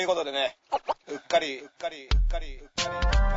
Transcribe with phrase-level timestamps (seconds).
[0.00, 0.56] ということでね、
[1.12, 3.34] うっかり、うっかり、うっかり、うっかり、うっか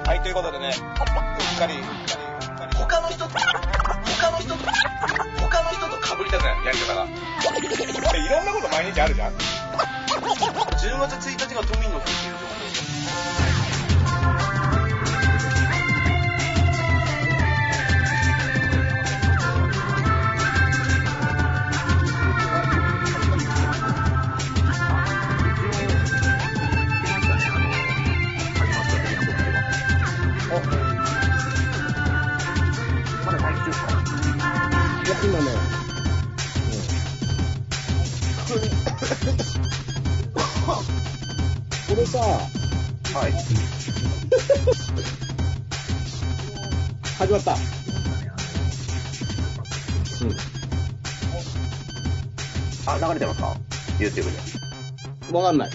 [0.00, 0.08] り。
[0.08, 1.14] はい、ということでね、うっかり、う
[1.46, 2.76] っかり、うっかり。
[2.76, 4.64] 他の人と、他の人と、
[5.38, 7.04] 他の人と被りたくない、やり方が。
[7.04, 7.08] い
[8.28, 9.32] ろんなこと毎日あるじゃん。
[9.32, 13.63] 10月1日が都民の日っていう情報
[41.94, 43.32] これさ、はい。
[47.16, 47.54] 始まった。
[52.86, 53.56] あ、流れてますか
[54.00, 54.30] ?YouTube で。
[55.28, 55.36] うん。
[55.36, 55.70] わかんない。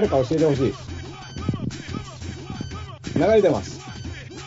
[0.00, 0.72] 誰か教えてほしい。
[3.18, 3.78] 流れてます。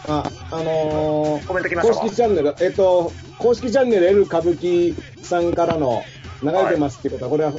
[0.08, 6.04] あ、あのー、コメント来ました公か式チャンネル、えっと、公式チャンネル L 歌舞伎さんからの
[6.42, 7.52] 流れてますってことは、これは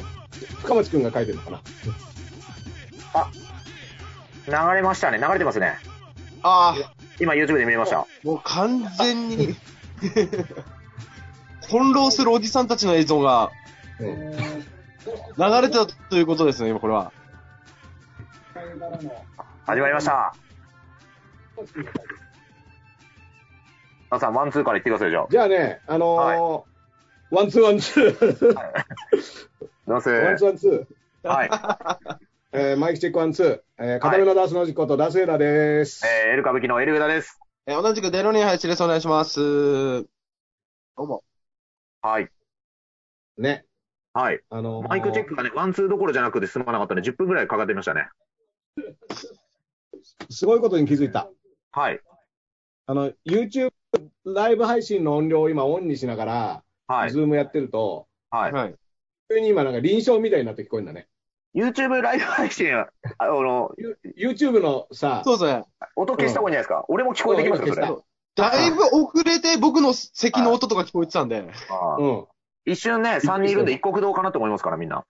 [0.59, 1.61] 深町くんが書いてるのかな？
[4.73, 5.17] 流れましたね。
[5.17, 5.75] 流れてますね。
[6.43, 6.75] あ
[7.21, 7.99] 今 YouTube で見れました。
[7.99, 9.55] あ、もう完全に、
[11.69, 13.51] 翻弄するおじさんたちの映像が
[14.01, 14.31] うん
[15.37, 17.13] 流れてたということですね、今これは。
[19.65, 20.35] 始まりました。
[24.11, 25.27] 皆さん、ワンツーから言ってください、じゃあ。
[25.29, 28.55] じゃあね、あのーワンツーワンツー。
[29.87, 30.09] ナス。
[30.09, 31.27] ワンツーワンツー。
[31.27, 31.49] はい。
[32.51, 33.61] えーマイクチェックワンツー。
[33.77, 36.05] えー、片目のダースのとダースレイダーです。
[36.05, 37.39] えー、エル・カブキのエル上田です。
[37.67, 38.83] えー同じくデロリアン林です。
[38.83, 39.39] お願いします。
[39.39, 40.07] ど
[40.97, 41.23] うも。
[42.01, 42.29] はい。
[43.37, 43.65] ね。
[44.13, 44.41] はい。
[44.49, 48.09] あのーマイクチェックがね、ワンツーどころじゃなくて済まなかったんで、10分ぐらいかかってましたね。
[50.29, 51.29] すごいことに気づいた。
[51.71, 51.99] はい。
[52.87, 53.71] あの、YouTube
[54.25, 57.11] ライブ配信の音量を今オンにしながら、はい。
[57.11, 58.51] ズームやってると、はい。
[58.51, 58.75] はい。
[59.29, 61.07] 急に今なんか輪唱みたいになって聞こえるんだね。
[61.55, 62.87] YouTube ライブ配信、あ
[63.27, 63.97] の、You-
[64.31, 65.63] YouTube のさ、そうですね。
[65.95, 66.85] 音消した方がいいんじゃないですか？
[66.89, 67.87] 俺も聞こえてきますよ、それ。
[67.87, 68.01] うん
[68.37, 71.37] だいぶ遅れて僕の席の音とか聞こえてたんで。
[71.69, 72.25] あーうん。
[72.65, 75.05] 一瞬ね、3人いるんで一国道かなと思いますから、みんな。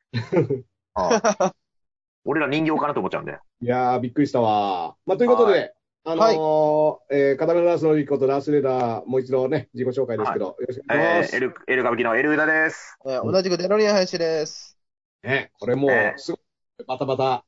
[0.94, 1.54] あー
[2.26, 3.40] 俺ら人形かなと思っちゃうんで。
[3.62, 4.96] いやー、びっくりしたわ。
[5.06, 5.74] まあ、ということで、
[6.04, 11.36] あのーえー、片目のダースの実ことダースレーダー、もう一度ね、自己紹介ですけど、よろしくお願いします。
[11.36, 12.98] えー、エル、エル歌舞伎のエルウダです。
[13.06, 14.78] えー同じくデロニーハイチです。
[15.24, 16.42] ね、これもえう、すごい、
[16.86, 17.46] バタバタ。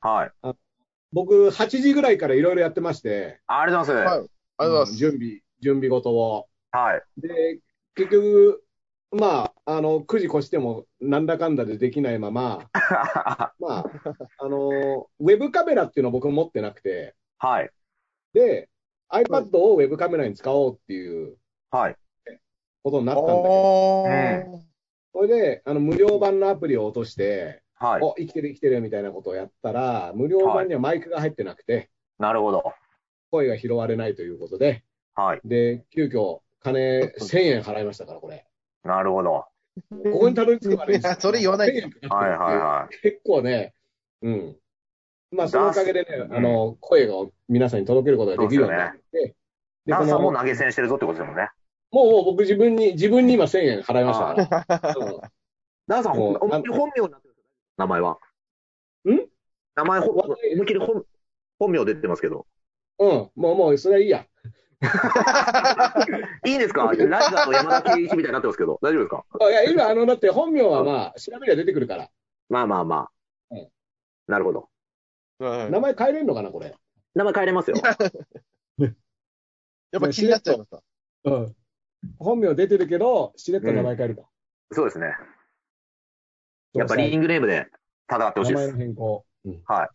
[0.00, 0.32] はい。
[1.12, 4.16] 僕、8時ぐらいからいろいろやってまして、ありがとうございます。
[4.16, 4.18] はい。
[4.18, 4.96] ありがとうございます。
[4.96, 6.48] 準備、準備事を。
[6.70, 7.02] はい。
[7.18, 7.60] で、
[7.94, 8.62] 結局、
[9.10, 12.68] まあ、あの、9時越しても、なんだかんだでできないまま、
[13.58, 13.84] まあ、
[14.38, 17.70] あの、ウェブカメラっていうのを僕持ってなくて、はい。
[18.34, 18.68] で、
[19.10, 21.38] iPad をウェブカメラに使おうっていう
[21.70, 21.96] はい。
[22.82, 24.62] ことになったんだけど、ー。
[25.14, 28.02] それで、あの、無料版のアプリを落として、はい。
[28.02, 32.62] お、生きてる生きてるみたいなことをやったら、無料版にはマイクが入ってなくて、なるほど。
[33.30, 35.40] 声が拾われないということで、はい。
[35.44, 38.47] で、急遽、金1000円払いましたから、これ。
[38.88, 39.44] なるほど。
[40.12, 42.98] ここにたどり着くまでにいやそれ言わないで1000円かかってるはいはいはい。
[43.02, 43.74] 結構ね、
[44.22, 44.56] うん。
[45.30, 49.34] まあ、そのおかげでね、あの、声を皆さんに届けることができるようになって、で、
[49.86, 51.50] ダンさんも投げ銭してるぞってことですもんね。
[51.92, 54.94] もう、もう僕自分に、自分に今1000円払いましたから。
[54.96, 55.20] う ん
[55.86, 57.10] ダンさん、本名になってるんですよ
[57.76, 58.18] 名前は。
[59.06, 59.10] ん
[59.76, 61.04] 名前、思いっきり本
[61.58, 62.46] 本名出てますけど。
[62.98, 64.26] うん、もう、もう、それはいいや。
[66.46, 66.84] いいんですか？
[66.84, 68.78] ライザーと山田圭一みたいになってますけど。
[68.80, 69.24] 大丈夫ですか？
[69.50, 72.10] いや、今、あの、だって本名はまあ、調べりゃ出てくるから。
[72.48, 73.10] まあまあまあ。
[73.54, 73.68] うん
[74.28, 74.68] なるほど。
[75.38, 76.74] はい名前変えれるのかな、これ？
[77.14, 77.76] 名前変えれますよ。
[79.90, 80.82] やっぱ気になっちゃいました。
[81.24, 81.56] うん。
[82.18, 84.28] 本名出てるけど、しれっと名前変えると。
[84.72, 85.14] そうですね。
[86.74, 87.66] やっぱリングネームで
[88.08, 88.78] 戦ってほしいです名前の。
[88.78, 89.24] 変更。
[89.46, 89.88] うんはい。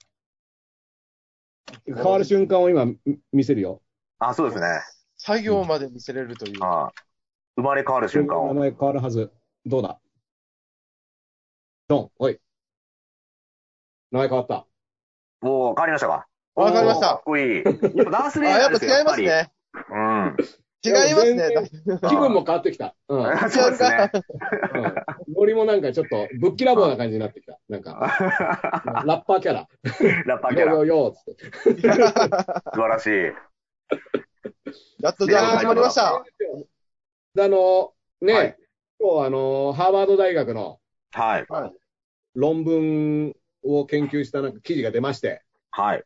[1.86, 2.98] 変わる瞬間を今、み
[3.32, 3.82] 見せるよ。
[4.20, 4.68] あ、そうですね。
[5.18, 6.60] 作業まで見せれるという。
[6.62, 7.02] はい。
[7.56, 8.48] 生まれ変わる瞬間を。
[8.54, 9.32] 名前変わるはず。
[9.66, 10.00] どうだ？
[11.88, 12.40] ドン、おい。
[14.12, 14.66] 名前変わった。
[15.42, 16.28] もう変わりましたか？
[16.56, 17.64] わかりましたおーかっこいい。
[17.64, 19.22] やっぱダー スあ、レーダーですよやっぱ違います。
[19.22, 19.26] ね。
[19.26, 19.48] やっ
[20.36, 20.48] ぱり
[20.86, 21.50] 違います全ね。
[21.86, 22.96] 然 気分も変わってきた。
[23.08, 23.20] うん。
[23.20, 23.50] うんうん。
[23.50, 24.12] そうですね。
[25.36, 27.58] ノリもなんかちょっとぶっきらぼうな感じになってきた。
[27.70, 28.12] なんか、
[29.06, 29.68] ラッパーキャラ。
[30.26, 30.74] ラッパーキャラ。
[30.74, 31.82] よよよつって。
[31.82, 33.53] 素晴らしい。
[35.00, 36.16] やっとじゃあ始まりました。
[36.16, 36.24] あ
[37.36, 38.58] の、ね、はい
[39.06, 40.80] 今日あの、ハーバード大学の
[41.12, 41.46] はい。
[42.36, 46.04] 論文を研究したなんか記事が出まして、はい。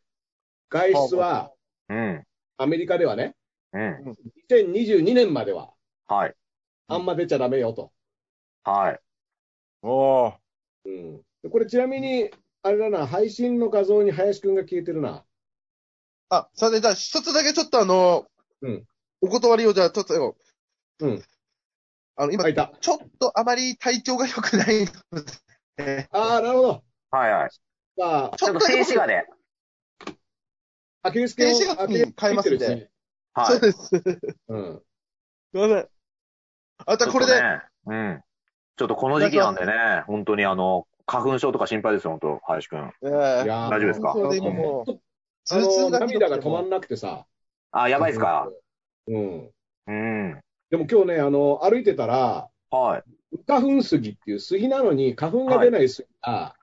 [0.70, 1.52] 外出は
[1.90, 2.24] うん。
[2.58, 3.36] アメリカではね、
[3.72, 4.16] うん。
[4.50, 5.70] 2022年までは
[6.08, 6.34] はい。
[6.88, 7.92] あんま出ちゃダメよと。
[8.64, 9.00] はい。
[9.84, 10.34] おー。
[10.86, 12.32] うん、でこれちなみに、
[12.64, 15.24] あれだな、配信の画像に林くんが消えてるな。
[16.30, 18.26] あ、さて、じゃあ一つだけちょっとあの、
[18.62, 18.84] うん
[19.20, 20.36] お断りをじゃあちょっと、
[21.00, 21.24] うん。
[22.18, 22.72] あの、今あ、い、た。
[22.80, 25.24] ちょっとあまり体調が良くないの
[25.76, 26.84] で、ああ、なるほど。
[27.10, 27.50] はいはい。
[27.98, 29.26] まあ、ちょっと静止画で。
[31.02, 32.92] アキレス腱を静止画に変えますんで
[33.34, 33.46] はい。
[33.48, 33.86] そうです。
[33.88, 33.96] す
[34.50, 34.82] うん。
[35.54, 35.90] いません。
[36.86, 37.62] あ、じゃあこれで、ちょっとね。
[37.86, 38.24] うん。
[38.76, 42.94] ちょっとこの時期なんでね、本当にあの、花粉症とか心配ですよ、本当林くん。
[43.02, 44.14] えーいやー大丈夫ですか？
[44.14, 45.00] そうで今もう、あの、
[45.50, 47.26] 頭痛が涙が止まんなくてさ。
[47.72, 48.50] あ、やばいっすか
[49.08, 49.52] うん。
[49.88, 50.40] うん。
[50.70, 53.04] でも今日ね、あの、歩いてたら、はい。
[53.48, 56.56] 花粉杉っていう杉なのに花粉が出ない杉が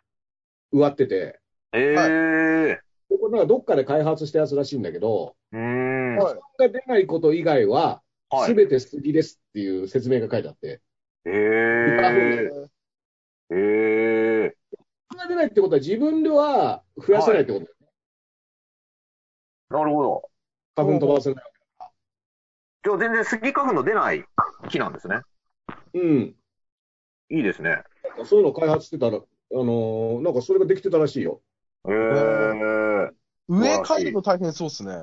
[0.72, 1.40] 植わってて、
[1.72, 5.56] ええでこれなんかどっかで開発したやつらしいんだけど、ー。
[5.56, 6.16] うん。
[6.16, 8.46] はい花粉が出ないこと以外は、はい。
[8.48, 10.80] すべて杉ですっていう説明が書いてあって、
[11.26, 11.30] え
[12.00, 12.68] 花粉えー。
[13.50, 14.56] ええ
[15.08, 17.73] 花粉が出ないってことは自分では増やせないってこと？
[19.74, 20.30] なるほど。
[20.76, 21.44] 花粉飛ばせない。
[22.84, 24.24] じゃあ全然スギ花粉の出ない
[24.68, 25.22] 木なんですね。
[25.94, 26.34] うん。
[27.30, 27.82] いいですね。
[28.04, 29.20] なんかそういうの開発してたら、あ
[29.52, 31.40] のーなんかそれができてたらしいよ。
[31.88, 33.10] ええー。
[33.48, 34.94] 上変えるの大変そうっすね。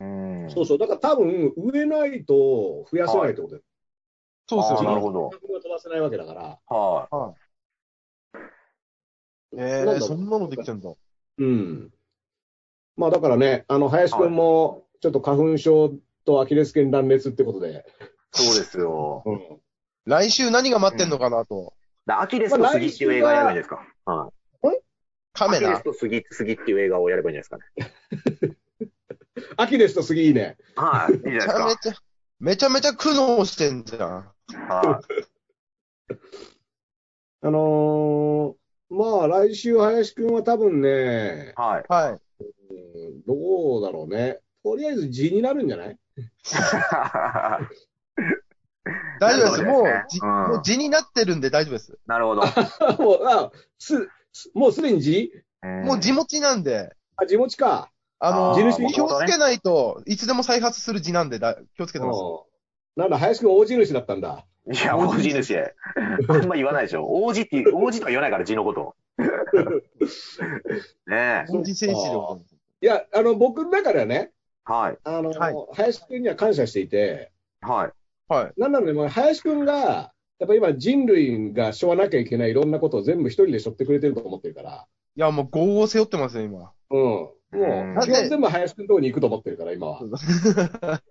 [0.00, 0.50] うん。
[0.50, 0.78] そうそう。
[0.78, 3.62] だから多分、植えないと増やせないってことだよ。
[4.48, 5.28] そうっすよーなるほど。
[5.28, 6.58] 花粉が飛ばせないわけだから。
[6.74, 7.34] は
[9.52, 10.90] えー、なんだそんなのできてんだ。
[11.38, 11.90] うん。
[12.96, 15.92] まあだからね、あの、林くんも、ちょっと花粉症
[16.24, 17.70] とアキレス腱断裂ってことで。
[17.70, 17.74] い。
[18.32, 19.22] そうですよ。
[19.24, 19.40] うん。
[20.06, 21.74] 来週何が待ってんのかなと。
[22.06, 24.30] だアキレスとスギっていう映画やればいいんですかは
[24.64, 24.80] い。
[25.32, 25.96] カメラアキレス。
[25.96, 28.56] とスギ、スギっていう映画をやればいいんじゃないですかね。
[29.56, 30.56] アキレスと杉いいね。
[30.76, 31.14] はい。
[31.14, 31.94] いいじゃないですかめちゃめ。
[31.94, 32.00] ちゃ、
[32.40, 34.10] めちゃめちゃ苦悩してんじゃん。
[34.68, 35.00] は
[36.10, 36.14] い。
[37.42, 38.60] あのー
[38.90, 41.84] まあ来週林くんは多分ね、はい。
[41.88, 42.29] はい。
[43.10, 44.38] うんどうだろうね。
[44.62, 45.98] とりあえず字になるんじゃない？
[49.20, 49.62] 大丈夫です。
[49.62, 51.98] もうじうんもう字になってるんで大丈夫です。
[52.06, 52.42] なるほど。
[53.02, 55.30] もう、あ、す、すもうすでに字
[55.84, 57.90] もう字持ちなんで、あ、字持ちか。
[58.22, 62.18] あの地主気をつけないといつでも再発する字なんでだ気をつけてます。
[62.20, 62.50] うん
[62.96, 64.44] なんだ、林くん大地主だったんだ。
[64.70, 65.56] いや、王子主。
[66.28, 67.06] あんま言わないでしょ。
[67.06, 68.96] 王子って、王子とは言わないから、字のこと。
[71.06, 71.52] ねえ。
[71.52, 72.40] 文字選手力。
[72.49, 72.49] い
[72.86, 74.32] や、あの、僕の中ではね、
[74.64, 74.98] はい。
[75.04, 77.92] あの、はい林くんには感謝していて、はい。
[78.32, 78.52] はい。
[78.56, 84.86] なんなので、もう林くんが、やっぱ今人類が背負わなきゃいけないいろんなことを全部一人で背負ってくれてると思ってるから、
[85.16, 86.72] いや、もう業を背負ってますよ、今。
[86.90, 87.00] うん。
[87.00, 90.00] もうんう、基本全部林くんのとこに行くと思ってるから、今は。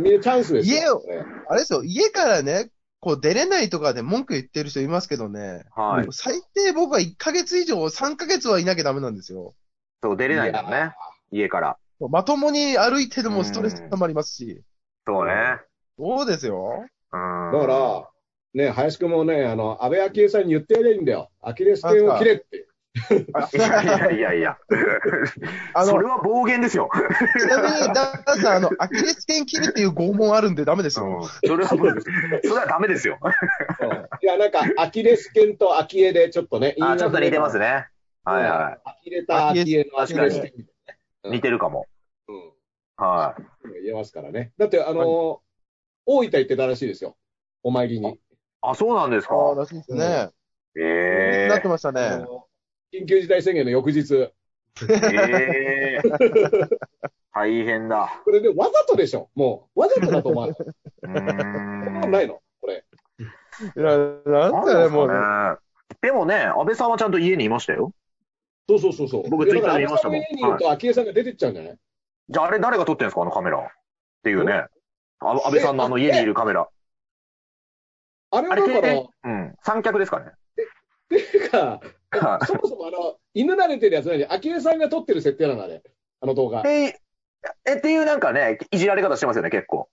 [0.00, 0.76] みんなチャンスですよ。
[0.76, 1.02] 家を
[1.48, 5.64] あれですよ、家からね、こう出れないとかで文句言ってる人いますけどね。
[5.74, 6.08] はい。
[6.12, 9.54] 最低僕は1ヶ月以上、3ヶ月はいなきゃダメなんですよ。
[10.02, 10.94] そう、出れないんだもんね。
[11.30, 11.76] 家から。
[12.08, 14.62] まともに歩いてでもストレス溜まりますし。
[15.06, 15.60] そうね。
[15.98, 16.84] そうですよ。
[17.12, 17.52] うん。
[17.52, 18.08] だから、
[18.54, 21.30] ね、林くんもね、あの、安倍昭恵さんに言ってやればいいんだよ。
[21.42, 22.66] アキレス腱を切れって。
[23.56, 24.56] いやいやいやいや。
[25.74, 26.88] あのそれは暴言ですよ。
[27.38, 31.22] ちなみに、ダンさん、あの、アキレス腱切るっていう拷問あるんでダメですうんよ。
[31.24, 31.90] それは、それ
[32.54, 33.18] はダメですよ。
[33.22, 33.30] うん
[34.22, 37.86] いや、なんか、アキレス腱とアキエでちょっとね、あ、ちょっと似てますね。
[38.26, 38.32] ね。
[38.32, 41.30] はいはアキレタ、アキエのアキレス腱みたいい。
[41.32, 41.86] 似てるかも。
[42.28, 42.34] な。
[42.34, 42.52] うん
[42.96, 43.34] は
[43.64, 43.82] い。
[43.84, 44.52] 言えますからね。
[44.58, 45.40] だって、あの、
[46.04, 47.16] 大分行ってたらしいですよ。
[47.62, 48.18] お参りに。
[48.60, 49.34] あ、そうなんですか？
[49.34, 50.28] ああ、らしいですね。
[50.76, 52.18] ええなってましたあね。
[52.18, 52.46] の
[52.92, 54.30] 緊急事態宣言の翌日。
[55.12, 56.00] ええ
[57.32, 58.20] 大変だ。
[58.24, 59.30] これでわざとでしょ？
[59.34, 60.56] もう、わざとだと思わない？
[60.56, 62.10] うーん。
[62.10, 62.42] ないの？
[62.60, 62.84] これ。
[63.60, 65.08] いや、なんだよ、もう。
[65.08, 65.14] ね。
[66.02, 67.92] でもね、安倍さんはちゃんと家にいましたよ。
[68.70, 69.30] そうそうそうそう。
[69.30, 71.78] 僕いやだから Twitter で見ましたもんにいると、昭恵さんが出てっちゃうんじゃない？
[72.28, 73.22] じゃああれ誰が撮ってんですか？
[73.22, 73.58] あのカメラ。
[73.58, 73.62] っ
[74.22, 74.64] ていうね。
[75.20, 76.68] あ安倍さんのあの家にいるカメラ。
[78.32, 79.54] あれはあれ、携だから、帯うん。
[79.62, 80.30] 三脚ですかね。
[81.10, 81.80] てか、
[82.46, 85.82] そもそもあの、犬慣れてるやつなんで、昭恵さんが撮ってる設定なの、あれ。
[86.20, 86.62] あの動画。
[86.64, 86.96] え、
[87.64, 89.88] え、っていうなんかね、いじられ方してますよね、結構。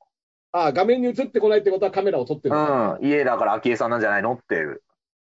[0.52, 2.56] あ、画面に映ってこないってことはカメラを撮ってる。
[2.56, 3.00] うん。
[3.02, 4.34] 家だから昭恵さんなんじゃないの？
[4.34, 4.84] っていう。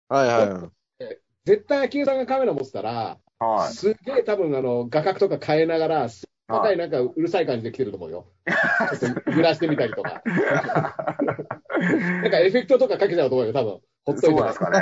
[0.09, 0.71] はいは
[1.01, 1.19] い。
[1.45, 3.73] 絶対秋江さんがカメラ持ってたら、はい。
[3.73, 8.27] すっげえ多分あの、画角とか変えながら、すっごいなんかうるさい感じで来てると思うよ。
[8.99, 10.23] ちょっと揺らしてみたりとか。
[11.79, 13.81] なんかエフェクトとかかけちゃうと思うよ、多分。
[14.05, 14.81] ほっといてそうなんですかね。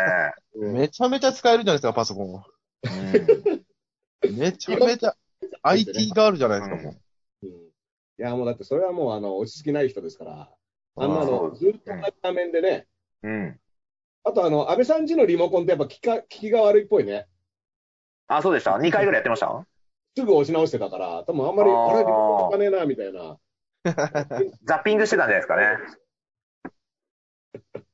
[0.54, 2.44] うんめちゃめちゃ使えるじゃないですか、パソコン。
[4.26, 5.14] うんめちゃめちゃ
[5.62, 6.90] IT があるじゃないですか、も
[7.42, 7.46] う。
[7.46, 7.70] うん
[8.20, 10.50] いや、もうだってそれはもうあの、落ち着きない人ですから。
[10.96, 12.86] あんなあの、ずっと同じ画面でね。
[13.22, 13.60] うん。
[14.24, 17.28] あとあの、安倍さんちのリモコンってやっぱ効きか効きが悪いっぽいね。
[18.36, 19.66] あ、そうでした ?2 回ぐらいやってました？
[20.16, 23.38] すぐ押し直してたから、多分あんまり、あれ、かねえな、みたいな。
[24.64, 25.78] ザッピングしてたんじゃないですかね。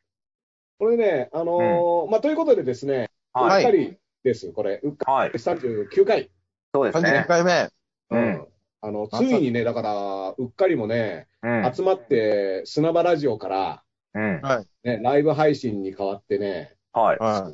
[0.78, 3.62] これね、あのーまあ、ということでですね、うっはい。
[3.64, 4.80] かりです、これ。
[4.82, 5.30] うっかはい。
[5.32, 6.22] り39回。
[6.24, 6.28] 32
[6.74, 7.24] そうですね。
[7.26, 7.70] 回目。
[8.10, 8.46] うん。
[8.82, 11.72] あの、ついにね、だから、うっかりもね、うん。
[11.74, 13.82] 集まって、砂場ラジオから、
[14.14, 14.42] うん。
[14.84, 17.18] ね、ライブ配信に変わってね、はい。
[17.18, 17.52] は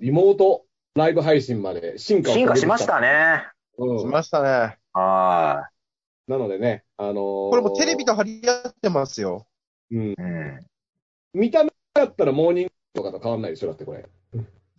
[0.00, 0.64] リモート
[0.94, 2.86] ライブ配信まで進化を進化しまし。
[2.86, 3.48] たね。
[3.78, 4.00] うんい。
[4.00, 4.78] しましたね。
[4.92, 5.68] は
[6.28, 7.14] なのでね、あのー
[7.50, 9.46] これもうテレビと張り合ってますよ。
[9.90, 10.10] うん。
[10.10, 10.14] い。
[10.16, 10.64] うん。
[11.34, 14.08] 見た目だったらモーニングとかと変わんないでしょ、だってこれ。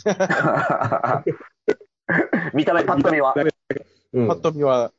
[2.53, 3.33] 見た目、パッと見は。
[4.13, 4.27] うん。
[4.27, 4.93] パッと見は。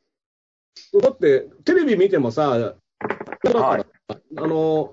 [1.03, 2.75] だって、テレビ見てもさ、はい
[4.39, 4.93] あの、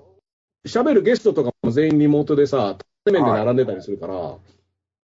[0.66, 4.38] 喋るゲストとかも全員リモートでさ、対面で並んでたりするから、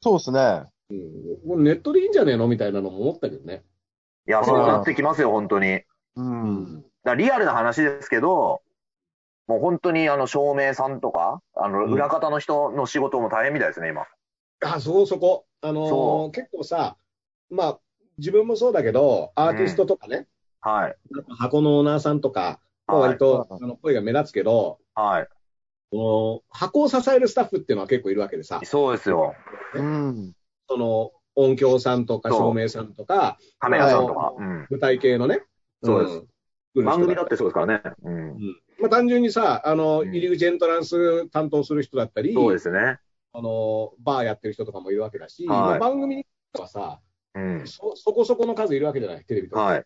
[0.01, 0.67] そうですね。
[0.91, 3.63] うん、もうネットでいいんじゃねえのみたいなのも思ったけどね。
[4.27, 5.83] いや、そうなってきますよ、本当に。
[6.17, 6.85] うん。
[7.05, 8.63] らリアルな話ですけど、
[9.47, 14.07] もう本当にあの、照明さんとか、あの、うん裏方の人の仕事も大変みたいですね、今。
[14.61, 15.47] あ、そこそこ。
[15.61, 16.97] あのーそ結構さ、
[17.51, 17.79] まあ、
[18.19, 20.27] 自分もそうだけど、アーティストとかね、
[20.61, 20.97] はい。
[21.11, 25.29] なんか箱のオーナーさんとか、割と、はいあの声が目立つけど、はい。
[25.91, 29.35] この箱を支えるスタッフっていうのは結構いるわけでさ、そうですよ。
[29.75, 30.35] うん。
[30.69, 34.33] その音響さんとか照明さんとか、カメラさんとかは。
[34.37, 34.67] うん。
[34.71, 35.43] 舞台系のね。
[35.83, 37.83] そうですん番組だってそうですからね。
[38.03, 38.57] うん。
[38.81, 42.99] まあ、単純にさ、あの、うん入り口エントランス担当する人だったり、そうですね。
[43.33, 46.27] あの、バーやってる人とかもいるわけだし、番組
[46.59, 47.01] はさ、
[47.35, 47.67] うん。
[47.67, 49.63] そ、そこそこの数いるわけじゃない、テレビとか。
[49.63, 49.85] はい。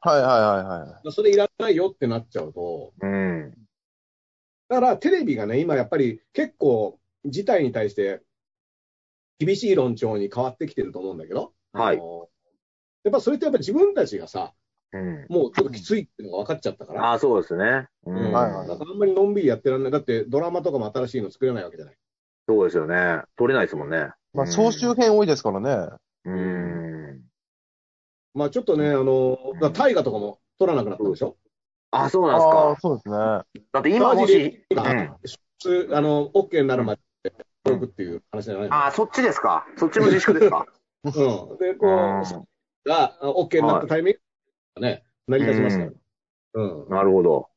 [0.00, 1.12] はいはいはいはい。
[1.12, 3.54] それいらないよってなっちゃうと、うん。
[4.68, 8.22] だからテレビがね、今やっぱり結構事態に対して
[9.44, 12.00] 厳しい論調に変わってきてると思うんだけど、はい
[13.04, 14.52] やっぱそれってやっぱ自分たちがさ、
[14.92, 15.26] うん。
[15.28, 17.88] もうちょっときついっていうのが分かっちゃったから、ああ、そうですね。
[18.06, 18.32] ううんん。
[18.32, 19.90] はいはいだからあんまりのんびりやってらんない。
[19.90, 21.96] だってドラマとかも新しいの作れないわけじゃない。
[22.46, 23.22] そうですよね。
[23.36, 24.10] 撮れないですもんね。
[24.32, 25.88] まあ、総集編多いですからね。
[26.26, 27.22] うん。
[28.34, 29.38] まあちょっとね、あの、
[29.72, 31.36] 大河とかも撮らなくなったでしょ？
[31.90, 32.80] あ、そうなんですああか。
[32.80, 33.16] そうですね。
[33.72, 35.14] だって今もし、今うん。
[35.22, 37.00] 普通、あの、OK になるまで
[37.64, 38.74] 撮くっていう話じゃないの？
[38.74, 39.66] ああ、そっちですか？
[39.76, 40.66] そっちも自粛ですか？
[41.04, 41.12] うん。
[41.58, 42.24] で、うこんう、
[42.84, 44.20] が、あ OK になったタイミング
[44.80, 45.92] がね、成り立ちますから。
[46.54, 46.88] うん。
[46.88, 47.48] なるほど。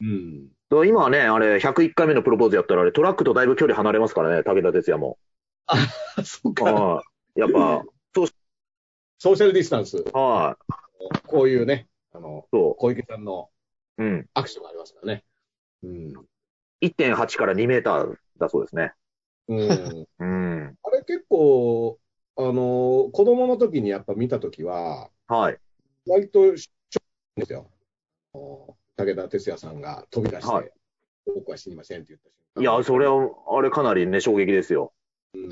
[0.00, 0.48] うん。
[0.70, 5.18] と今はね、あれ、101回目のプロポーズやったら、あれ、トラックとだいぶ距離離れますからね、武田鉄矢も。
[6.24, 6.64] そうか。
[6.64, 7.02] は
[7.36, 7.40] い。
[7.40, 10.04] やっぱ、ソーシャルディスタンス。
[10.12, 10.58] は
[11.26, 12.48] こういうね、あの、い。
[12.50, 13.50] そ小池さんの
[13.98, 14.04] う。
[14.04, 14.26] うん。
[14.34, 15.24] アクションがありますからね。
[15.82, 16.12] うん。
[16.82, 18.92] 1.8から2メーターだそうですね。
[19.48, 19.58] うん。
[20.18, 20.78] うん。
[20.82, 21.98] あれ結構、
[22.36, 25.58] あの、子供の時にやっぱ見た時は、はい。
[26.06, 27.70] 割としょんですよ。
[28.34, 30.70] あの武田鉄矢さんが飛び出して、はい
[31.26, 34.92] 僕は死にませんって言った瞬間いや、それは、あれかなりね、衝撃ですよ。
[35.34, 35.50] うんうん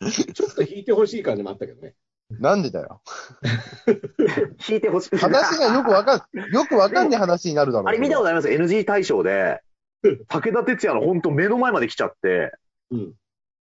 [0.10, 1.94] ちょっと引いてほしい感じもあったけどね。
[2.30, 3.02] なんでだよ。
[4.68, 5.16] 引いてほしい。
[5.16, 7.88] 話がよくわかん、よくわかんない話になるだろう。
[7.88, 9.58] あれ見たことあります ?NG 大賞でうん、
[10.28, 12.52] 武田鉄矢の本当目の前まで来ちゃって、
[12.90, 13.12] うん。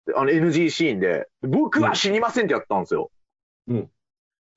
[0.07, 3.11] であの NG シーンで、僕は死にませんってやったんですよ。
[3.69, 3.91] うん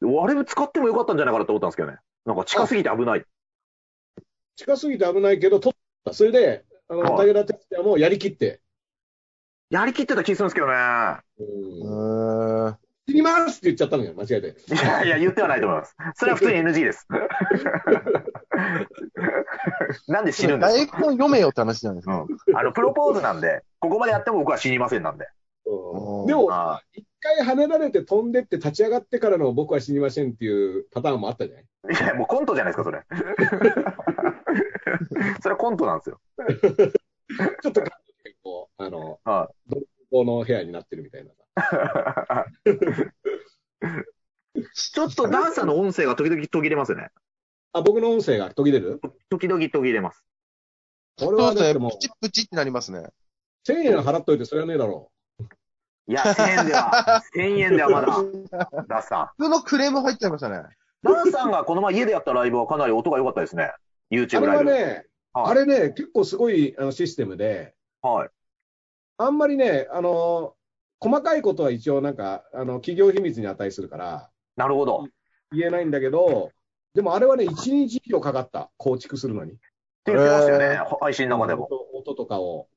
[0.02, 0.22] で。
[0.22, 1.98] あれ使ってもよかったんじゃないかなと思ったんですけどね。
[2.26, 3.26] なんか近すぎて危ない。
[4.56, 6.14] 近すぎて危ないけど、取った。
[6.14, 8.62] それで、あの、はい武田鉄矢もやりきって、
[9.70, 10.74] やりきってた気するんですけどね。
[11.40, 12.78] うんうーん。
[13.08, 14.48] 死にますって言っちゃったのよ、間違えて。
[14.48, 15.96] い やいや、言ってはないと思います。
[16.16, 17.08] それは普通に NG です。
[20.08, 22.26] なんで死ぬんです台本読めよって話なんですか、か。
[22.48, 25.28] うん、あの、プロポーズなんで、ここまでやっても僕は死にませんなんで。
[25.68, 31.66] うんでも、あ一回跳ねられて飛んでって立ち上がってからの僕は死にませんっていうパターンもあったじゃない？
[31.94, 33.02] いや、もうコントじゃないですか、それ。
[35.42, 36.20] それはコントなんですよ。
[37.62, 37.82] ちょっと
[38.44, 39.50] こう、あの、は
[40.12, 41.36] この部屋になってるみたいなさ。
[44.74, 47.10] ちょっとダンサーの音声が時々途切れますよね。
[47.74, 49.02] あ、僕の音声が途切れる？
[49.30, 50.24] 時々途切れます。
[51.18, 53.10] これはプチプチってなりますね。
[53.68, 55.12] 1000円払っといてそれはねえだろ
[56.08, 58.08] いや、1000円では、 1000円ではまだ、
[58.88, 60.58] ダンさ普通のクレーム入っちゃいましたね。
[60.58, 60.64] ん。
[61.04, 63.64] ダンさんがこの前家でやったライブはかなり音が良かったですね。
[63.64, 63.68] う。
[63.68, 63.76] あ
[64.12, 64.70] YouTube れライブ。
[64.70, 68.30] はね、はいあれね、結構すごいあのシステムで、はい。
[69.18, 70.55] あんまりね、あの、
[71.00, 75.04] 細かいことは一応なんか、あの、企業秘密に値するから、なるほど。
[75.04, 75.08] っ
[75.52, 76.52] 言えないんだけど、
[76.94, 79.54] でもあれはね、1日以上かかった、構築するのに。
[80.06, 80.78] て言ってましたよねへ。
[81.02, 81.66] 配信の中でも。
[81.66, 82.68] 音音とかを。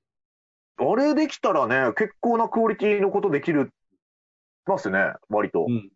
[0.78, 3.72] あれできたらね、結構なクオリティのことできる、
[4.66, 5.72] ますね、割とう。
[5.72, 5.90] ん。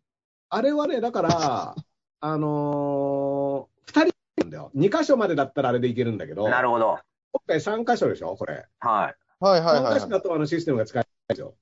[0.49, 1.75] あれはね、だから、
[2.19, 4.71] あのー、2人なんだよ。
[4.75, 6.99] 2箇所までだったらあれでいけるんだけど、なるほど。
[7.31, 8.65] 今回3箇所でしょ、これ。
[8.79, 9.43] はい。
[9.43, 10.07] 3はいはいはい箇所。
[10.07, 11.55] だとあのシステムが使えないでしょ。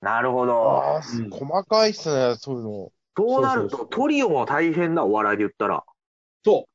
[0.00, 1.00] なるほど。
[1.30, 2.92] 細かいっすね、そういうの。
[3.16, 5.84] そうなると、そうそうそうトリオも大変なお笑いで言ったら。
[6.44, 6.68] そ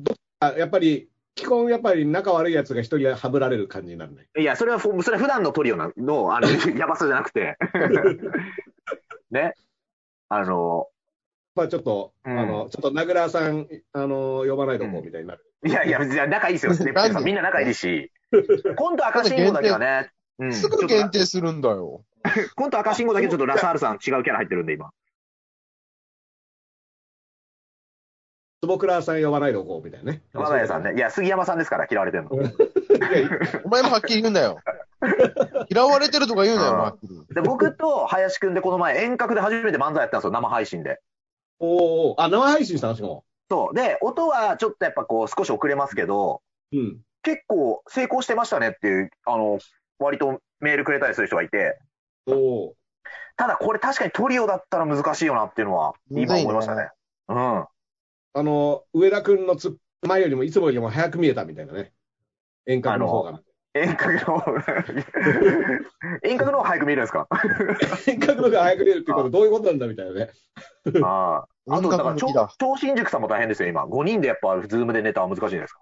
[0.00, 0.02] う。
[0.40, 4.26] あやっぱり、基本やっぱり仲悪い奴が一人はぶられる感じになるね。
[4.38, 7.58] いや、それはふ、それは普段のトリオなの、あの、 やばさじゃなくて。
[9.30, 9.54] ね。
[10.30, 10.88] あの、
[11.54, 15.44] まあちょっと、うんあの、ちょっと名倉さん、あの、呼ばないとこうみたいになる。
[15.64, 17.24] いやいや、別に仲いいですよ、ステップさん。
[17.24, 18.10] みんな仲いいし。
[18.76, 20.52] コント赤信号だけはね、うん。
[20.52, 22.04] すぐ限定するんだよ。
[22.54, 24.90] コント赤信号だけちょっとラサールさん違うキャラ入ってるんで、今。
[28.62, 30.22] 坪倉さん呼ばないでおこうみたいなね。
[30.32, 30.94] 我が家さんね。
[30.94, 32.30] いや、杉山さんですから嫌われてるの。
[33.64, 34.58] お前もはっきり言うんだよ。
[35.68, 37.26] 嫌われてるとか言うなよ、はっきり。
[37.34, 41.00] で、僕と林くんでこの前遠隔で初めて漫才やったんですよ、生配信で。
[41.58, 43.24] おーおーあ、生配信したのしかも。
[43.50, 43.74] そう。
[43.74, 46.42] で、音はちょっとやっぱこう少し遅れますけど、
[46.72, 47.00] うん。
[47.22, 49.58] 結構成功してましたねっていう、あの、
[49.98, 51.78] 割とメールくれたりする人がいて。
[53.36, 56.90] ただこれ確かにトリオだったら難しいよなっていうのは、今思いましたね。
[57.28, 57.36] うん。
[57.36, 57.68] あ
[58.34, 61.92] の、上田くんのつ前よりもいつもよりも早く見えたみたいなね。
[62.66, 63.40] 遠隔の方が。
[63.74, 64.42] 遠隔の、
[66.22, 67.28] 遠隔の方が早く見えるんですか？
[68.06, 70.30] 遠隔の方が早く見えるってことどういうことなんだみたいなね。
[71.04, 71.76] ああ。
[71.76, 73.84] あと、だから、超超新塾さんも大変ですよ、今。
[73.84, 75.80] 5人でやっぱ、ズームでネタは難しいじゃないですか。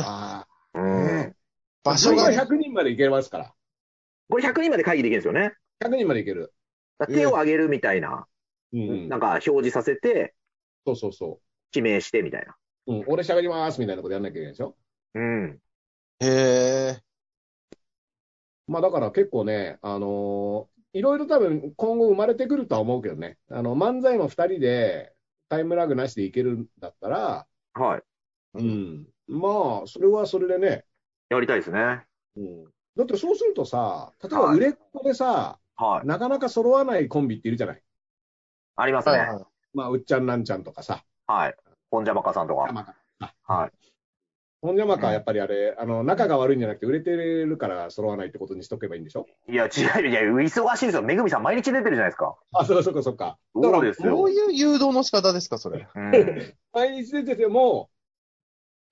[0.00, 0.78] ああ。
[0.78, 1.36] うん。
[1.84, 3.54] 場所が場所が、100人までいけますから。
[4.28, 5.54] これ100人まで会議できるんですよね。
[5.82, 6.52] 100人までいける。
[6.98, 8.26] だから手を挙げるみたいな、
[8.72, 10.34] うん、うんなんか表示させて、
[10.86, 11.40] そうそうそ
[11.74, 12.54] 指名してみたいな。
[12.86, 12.94] う。
[12.94, 13.04] うん。
[13.08, 14.76] 俺喋りますみたいなことやんなきゃいけないでしょ？
[15.14, 15.58] うん。
[16.20, 17.02] へえ。
[18.66, 23.38] まあだから結構ね、あのーいろいろ多分今後生まれてくるとは思うけどね。
[23.48, 25.14] あの、漫才も2人で
[25.48, 28.02] タイムラグなしでいけるんだったら、はい。
[28.54, 29.06] うん。
[29.26, 30.84] まあ、それはそれでね。
[31.30, 32.04] やりたいですね。
[32.36, 32.64] うん。
[32.94, 36.06] だってそうするとさ、例えばはい売れっ子でさ、はい。
[36.06, 37.82] なかなか揃わないコンビっているじゃない。
[38.76, 39.26] ありますね。
[39.74, 41.04] まあ、うっちゃんなんちゃんとかさ。
[41.26, 41.54] はい。
[41.90, 42.94] 本邪魔かさんとか。
[43.44, 43.70] はい。
[44.60, 49.26] 本邪魔かはやっぱりあれ、あの、仲が悪いんじゃなくて売れてるから揃わないってことにしとけばいいんでしょ？
[49.48, 49.68] いや、違
[50.04, 51.02] う、いや、忙しいですよ。
[51.02, 52.36] めぐみさん毎日出てるじゃないですか。
[52.52, 53.38] あ、そうかそうかそうか。
[53.56, 54.30] だからそうですよどう。
[54.30, 55.88] いう誘導の仕方ですか、それ？
[55.92, 56.12] うん。
[56.72, 57.90] 毎日出てても、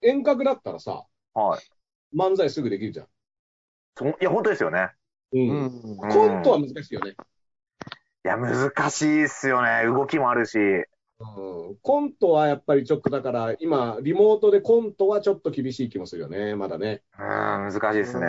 [0.03, 2.16] 遠隔だったらさ、はい。
[2.16, 3.07] 漫才すぐできるじゃん。
[3.97, 4.90] そいや、本当ですよね。
[5.33, 5.38] う。
[5.38, 5.97] うんん。
[5.97, 7.11] コントは難しいよね。
[7.12, 9.85] いや、難しいっすよね。
[9.85, 10.59] 動きもあるし。
[10.59, 11.77] うん。
[11.83, 17.03] コントはやっぱりちょっとだから、今、リモートでコントはちょっと厳しい気もするよね、まだね。
[17.19, 18.27] うん、難しいですね。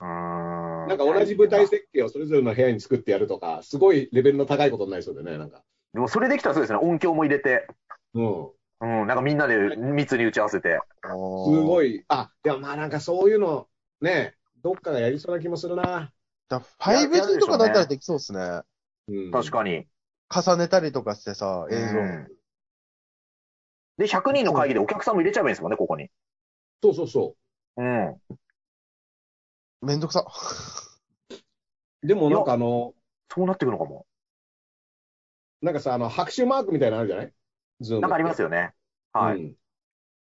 [0.00, 0.88] うん。
[0.88, 5.62] なんか同じ舞台設計をそれぞれの部屋に作ってやるとか、すごいレベルの高いことになりそうでね、なんか。
[5.94, 6.78] でもそれできたらそうですね。
[6.80, 7.66] 音響も入れて。
[8.14, 8.50] うん。
[8.80, 10.80] うん、なんかみんなで密に打ち合わせて。
[11.04, 11.96] すごい。
[11.96, 12.04] い。
[12.08, 13.68] あ、でもまあなんかそういうの、
[14.02, 16.12] ね、どっかがやりそうな気もするな。
[16.48, 18.62] だ 5G とかだったらできそうですね。
[19.08, 19.32] うん。
[19.32, 19.86] 確かに。
[20.34, 21.98] 重ねたりとかしてさ、映像。
[21.98, 22.28] うん
[23.98, 26.08] で、100人の会議でお客さんも入れちゃえばいいんですもんね、ここに。
[26.82, 27.36] そうそうそ
[27.76, 28.16] うん。
[29.82, 30.24] めんどくさ。
[32.02, 32.06] う。
[32.06, 32.94] でもなんかあの、
[33.34, 34.06] そうなってくるのかも。
[35.60, 37.32] なんかさ、あの、拍手マークみたいなのあるじゃない？
[37.80, 38.02] ズーム。
[38.02, 38.72] なんかありますよね。
[39.12, 39.36] はい。
[39.38, 39.56] うん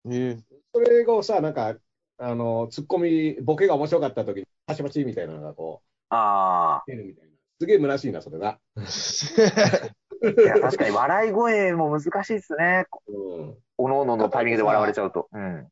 [0.09, 1.77] ええそれがさ、なんか、
[2.19, 7.31] あの、ツッコミ、ボケが面白かった時に、パチパチみたいなのがこあう、出るみたいな。
[7.61, 8.49] すげえ虚しいな、それな。
[8.49, 8.59] あ。
[8.83, 12.87] いや、確かに笑い声も難しいですね。
[13.09, 13.55] うん。
[13.79, 15.29] おのおののタイミングで笑われちゃうと。
[15.33, 15.69] うん。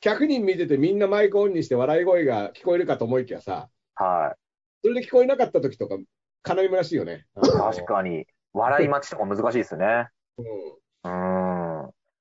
[0.00, 4.36] 100人見ててみんなマイクオンにして笑い声が聞こえるかと思いきやさ、は
[4.82, 5.96] それで聞こえなかった時とか、
[6.42, 7.26] かなり虚しいよね。
[7.36, 7.46] い。
[7.46, 8.26] 確かに。
[8.52, 10.08] 笑い待ちとか難しいですね。
[11.04, 11.08] うん。
[11.08, 11.67] うん。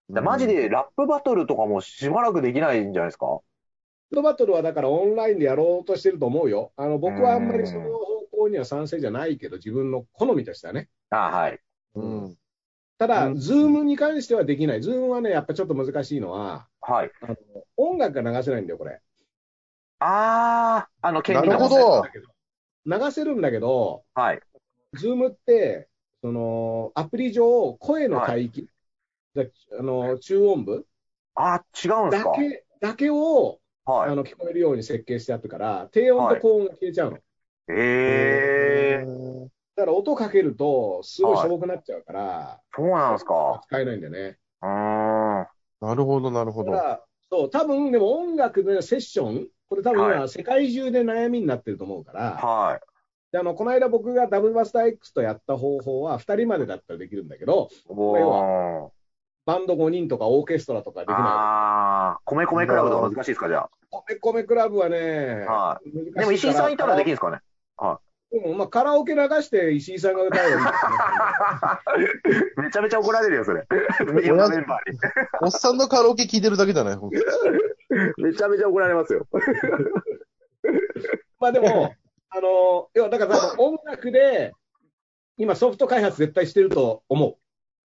[0.10, 3.40] だマジでラップバトルとかもしばらくできないんじゃないですか？
[4.10, 6.72] フードバトルはだからオンラインでやろうとしてると思うよ。
[6.78, 10.90] あの、僕はあんまりその方行には賛成じゃないけど、自分の好みとしてはね。
[11.10, 11.60] あはい。
[11.96, 12.38] うん。
[12.98, 14.82] ただ、うんズームに関してはできない。
[14.82, 17.12] ズームはね、やっぱちょっと難しいのは、はい。
[17.22, 17.36] あの
[17.76, 19.02] 音楽が流せないんだよ、これ。
[20.00, 22.04] あー、あの、権利のなるほど
[22.86, 24.42] 流せるんだけど、はい。
[24.94, 25.90] ズームって、
[26.22, 28.70] その、アプリ上、声の帯域、
[29.44, 30.86] だあの、中音部？
[31.36, 32.32] あー、違うんですか？
[32.32, 34.12] だけ、だけを、はい。
[34.12, 37.18] あの、聞こえるように設計してあったから、低音と高音が消えちゃうの。
[37.70, 43.62] えー、だから音かけると、すごいしょぼくなっちゃうから、そうなんですか？
[43.68, 44.38] 使えないんだよね。
[44.62, 44.68] うー
[45.44, 45.48] ん。
[45.80, 46.72] なるほど、なるほど。
[46.72, 52.86] だから、そう、多分でも音楽のセッション、これ多分は今、世界中で悩みになってると思うから、はい。
[53.32, 58.90] であのこの間僕がダブルバスター X とやった方法は、2人までだったらできるんだけど、おれー。
[59.48, 63.64] バンド5人とかオーケストラとかできなあー、米米クラブとか難しいですか、じゃい。
[63.90, 64.98] コメコメクラブはね、
[65.48, 66.20] はいあ。
[66.20, 67.40] でも石井さんいたらできるんですかね。
[67.80, 70.64] うんまあ、カラオケ流して石井さんが歌えばい
[72.04, 73.66] いめちゃめちゃ怒られるよ、それ。
[74.22, 75.00] いろんなメンバーに。
[75.42, 76.98] おっさんのカラオケ聞いてるだけじゃない
[78.18, 79.26] めちゃめちゃ怒られますよ。
[81.40, 81.96] まあでも、
[82.30, 84.52] あの、要はだから音楽で、
[85.38, 87.38] 今ソフト開発絶対してると思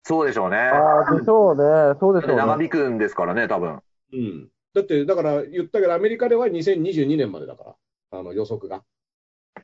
[0.04, 0.56] そうでしょうね。
[0.56, 1.96] ああ、でしょうね。
[2.00, 2.37] そうでしょうね。
[2.37, 3.74] 長引くんですからね、多分。
[3.74, 3.82] う。
[4.12, 4.48] うん。
[4.74, 7.76] だって、だから言ったけど、アメリカでは2022年までだか
[8.11, 8.82] ら、あの予測が。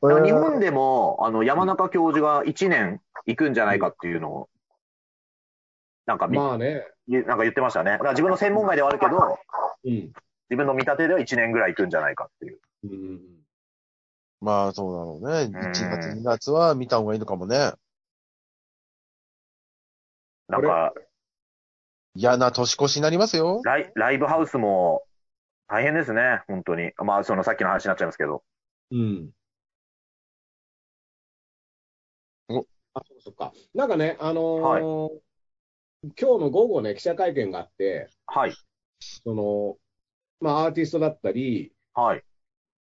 [0.01, 4.49] 日本でも、あの、山中教授が1年行くんじゃないかっていうのを、
[6.05, 6.85] なんかみ、まあね。
[7.07, 7.91] なんか言ってましたね。
[7.91, 9.37] だから自分の専門外ではあるけど、
[9.85, 10.13] うん。
[10.49, 12.59] 自分の見立てでは1年ぐらい行くんじゃないかっていう。
[12.83, 13.19] うん、
[14.41, 15.47] まあ、そうだろうね。
[15.47, 17.73] ん1月、2月は見た方がいいのかもね。
[20.47, 20.93] なんか、
[22.15, 23.61] 嫌な年越しになりますよ。
[23.63, 25.03] ライライブハウスも
[25.67, 26.91] 大変ですね、本当に。
[26.97, 28.43] まあ、そのさっきの話になっちゃいますけど。
[28.91, 29.31] うん。
[32.49, 33.53] おあ、そうそっか。
[33.73, 35.19] なんかね、あのー
[36.03, 38.53] 今日の午後ね、記者会見があって、はい。
[38.99, 39.77] その、
[40.39, 42.23] まあ、アーティストだったり、はい。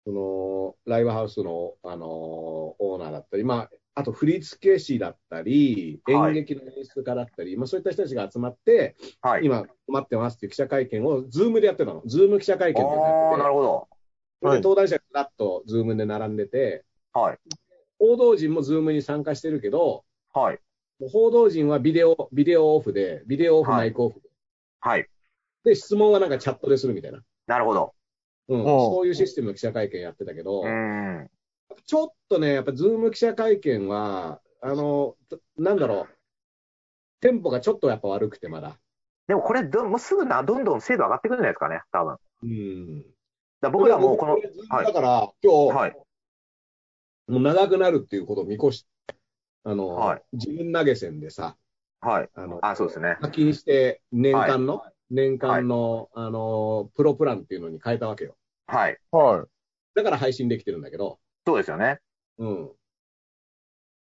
[0.04, 9.44] その、ライブハウスの、あのーオーナーだったり、まあ、あと振付師だったり、はい演劇の演出家だったり、まあ、そういった人たちが集まって、はい。
[9.44, 12.02] 今、困ってますっていう記者会見を、ズームでやってたの。
[12.06, 13.74] ズーム記者会見っていうのをああ、なやっててるほど。
[13.74, 13.94] はい
[14.44, 17.38] で登壇者がずらっとズームで並んでて、はい。
[17.98, 20.04] 報道陣もズームに参加してるけど、
[20.34, 20.58] はい。
[21.10, 24.28] 報道陣はビデオ、ビデオオフで、ビデオオフ、はいマイクオフで。
[24.80, 25.08] はい。
[25.64, 27.20] で、質問はなんかチャットでするみたいな。
[27.46, 27.94] なるほど。
[28.48, 31.30] うん、そういうシステムの記者会見やってたけど、うーん。
[31.86, 35.16] ちょっとね、やっぱズーム記者会見は、あの、
[35.56, 36.14] なんだろう、
[37.20, 38.78] テンポがちょっとやっぱ悪くて、まだ。
[39.26, 42.12] でもこれど、もうすぐな、どんどん精度上がってくるんじゃないですかね、多分。
[42.12, 43.04] だかうん。
[43.60, 44.38] ら僕らもこの
[44.82, 45.96] だから、今日、はい。
[47.26, 48.86] もう長くなるっていうことを見越し、
[49.64, 51.56] あの、はい自分投げ銭でさ、
[52.00, 52.28] はい。
[52.34, 53.16] あの、あ、そうですね。
[53.20, 58.36] 課金して年間の、年間の、あの、プロプランっていうのに変えたわけよ。
[58.66, 58.98] はい。
[59.10, 59.46] は
[59.94, 62.00] だから配信できてるんだけど、そうですよね。
[62.38, 62.70] うん。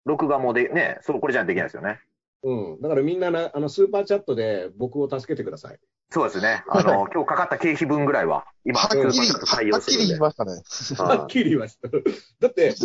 [0.05, 1.99] 録画もで、ね、そう、これじゃできないですよね。
[2.43, 2.81] うん。
[2.81, 5.79] だからみんなな、あの、スーパーチャットで僕を助けてください。
[6.09, 6.63] そうですね。
[6.67, 8.69] あの、 今日かかった経費分ぐらいは、い。
[8.69, 10.07] 今、はっきり、はっきり。
[10.07, 10.51] 言いましたね。
[10.97, 11.89] はっきり言いました。
[11.89, 12.75] だって、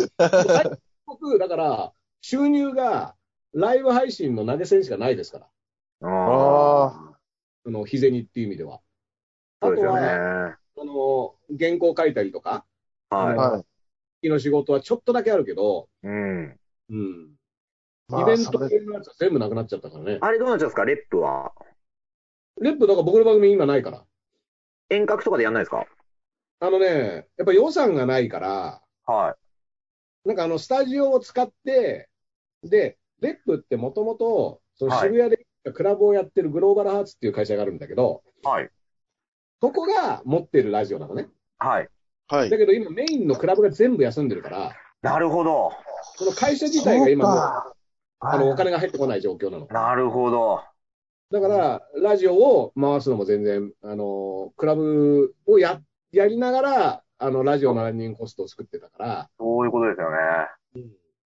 [1.05, 3.15] 僕、だから、収入が、
[3.53, 5.45] ライブ配信の投げ銭しかないですから。
[6.01, 7.17] ああ。
[7.65, 8.81] あの、日銭っていう意味では。
[9.59, 10.01] あとそうですよね。
[10.01, 12.65] は、あの、原稿書いたりとか、
[13.09, 13.65] ははい。
[14.21, 16.07] 日の仕事はちょっとだけあるけど、い。
[16.07, 16.59] うん。
[16.89, 17.29] うん。
[18.07, 20.17] まあイベント系のやつは全部なくなっちゃったからね。
[20.21, 21.51] あれどうなっちゃうんですか、レップは？
[22.61, 24.03] レップ、だから僕の番組今ないから。
[24.89, 25.85] 遠隔とかでやんないですか？
[26.61, 29.35] あのね、やっぱ予算がないから、は
[30.25, 32.09] なんかあの、スタジオを使って、
[32.63, 38.47] で、レップってもともと、そのはい渋谷でクラブをやってるグローバルハーツっていう会社があるんだけど、い。
[38.47, 38.69] はい。
[39.61, 41.29] そこが持ってるラジオなのね。
[41.57, 41.89] はい。
[42.29, 42.57] はいだ。
[42.57, 45.71] けど今メインのクラブが全部休んでるから、なるほど。
[46.15, 47.73] その会社自体が今もう、
[48.19, 49.67] あの、お金が入ってこない状況なの。
[49.67, 50.61] なるほど。
[51.31, 55.79] だから、ラジオを回すのも全然、あの、クラブをや、
[56.11, 60.17] やりながら、あの、ラジオのランニングコストを作ってたから、そういうことですよね。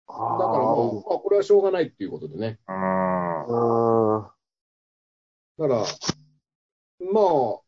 [0.08, 2.58] だからまあ、まあこれはしょうがないっていうことでね。
[2.68, 4.16] うーん。
[4.16, 4.26] うん。
[5.58, 5.80] だから、
[7.12, 7.59] まあ、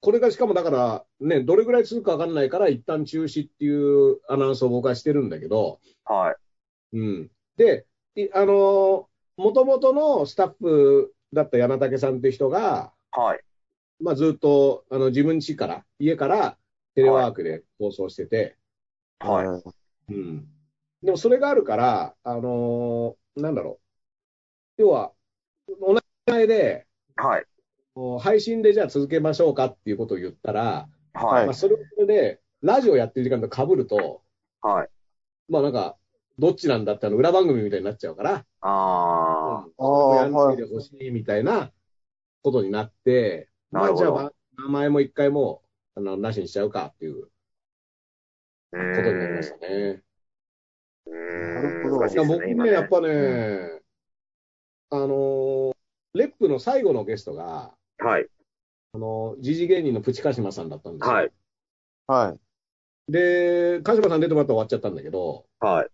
[0.00, 6.32] これがしかもだから、ね、どれぐらい続くかわかんないから、一旦中止っていうアナウンスを僕はしてるんだけど、は
[6.92, 6.96] い。
[6.96, 7.30] うん。
[7.56, 13.40] で、いあのもともとのスタッフだった柳竹さんっていう人が、はい。
[14.00, 16.56] まあ、ずっとあの自分家から、家から
[16.94, 18.56] テレワークで放送してて、
[19.18, 19.62] は
[20.08, 20.12] い。
[20.12, 20.48] うん。
[21.02, 23.78] でもそれがあるから、あのーなんだろ
[24.78, 24.82] う。
[24.82, 25.12] 要は、
[25.80, 27.44] 同じ前で、はい。
[28.20, 31.46] 配信でじゃあ続けましょうかっていうことを言ったら、はい。
[31.46, 34.22] まあ、それで、ラジオやってる時間と被ると、
[34.62, 34.88] はい。
[35.48, 35.96] まあなんか、
[36.38, 41.72] どっちなんだってあの裏番組みたいになっちゃうから、あうんそれをやんないでほしいみたいな
[42.42, 45.62] ことになって、まあじゃあ、名前も一回も
[45.96, 48.94] う、あの、なしにしちゃうかっていうこー。
[48.94, 50.02] とになりましたね。
[51.06, 53.80] うーなるほどいや僕ね、ねやっぱね、
[54.90, 55.78] あのー
[56.14, 58.26] レップの最後のゲストが、はい。
[58.94, 61.14] あの、時事芸人のプチカシマさんだったんですよ。
[61.14, 61.32] はい。
[62.06, 62.36] は
[63.08, 63.12] い。
[63.12, 65.88] で、カシマさん出てもらって終わっちゃったんだけど、はい。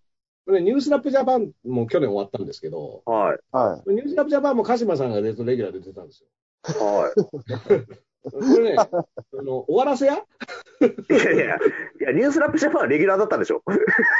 [0.47, 3.39] これニュースラップジャパンも去年終わったんですけど、はい。
[3.51, 6.29] はニュースラップジャパンもカシマさんがレレギュラーで出てたんですよ。
[6.65, 7.13] はい。
[8.31, 8.89] これね、あ
[9.43, 10.15] の終わらせや？
[10.15, 10.17] い
[11.13, 11.49] やいや、い
[12.01, 13.63] や、ニュースラップジャパンはレギュラーだったんでしょ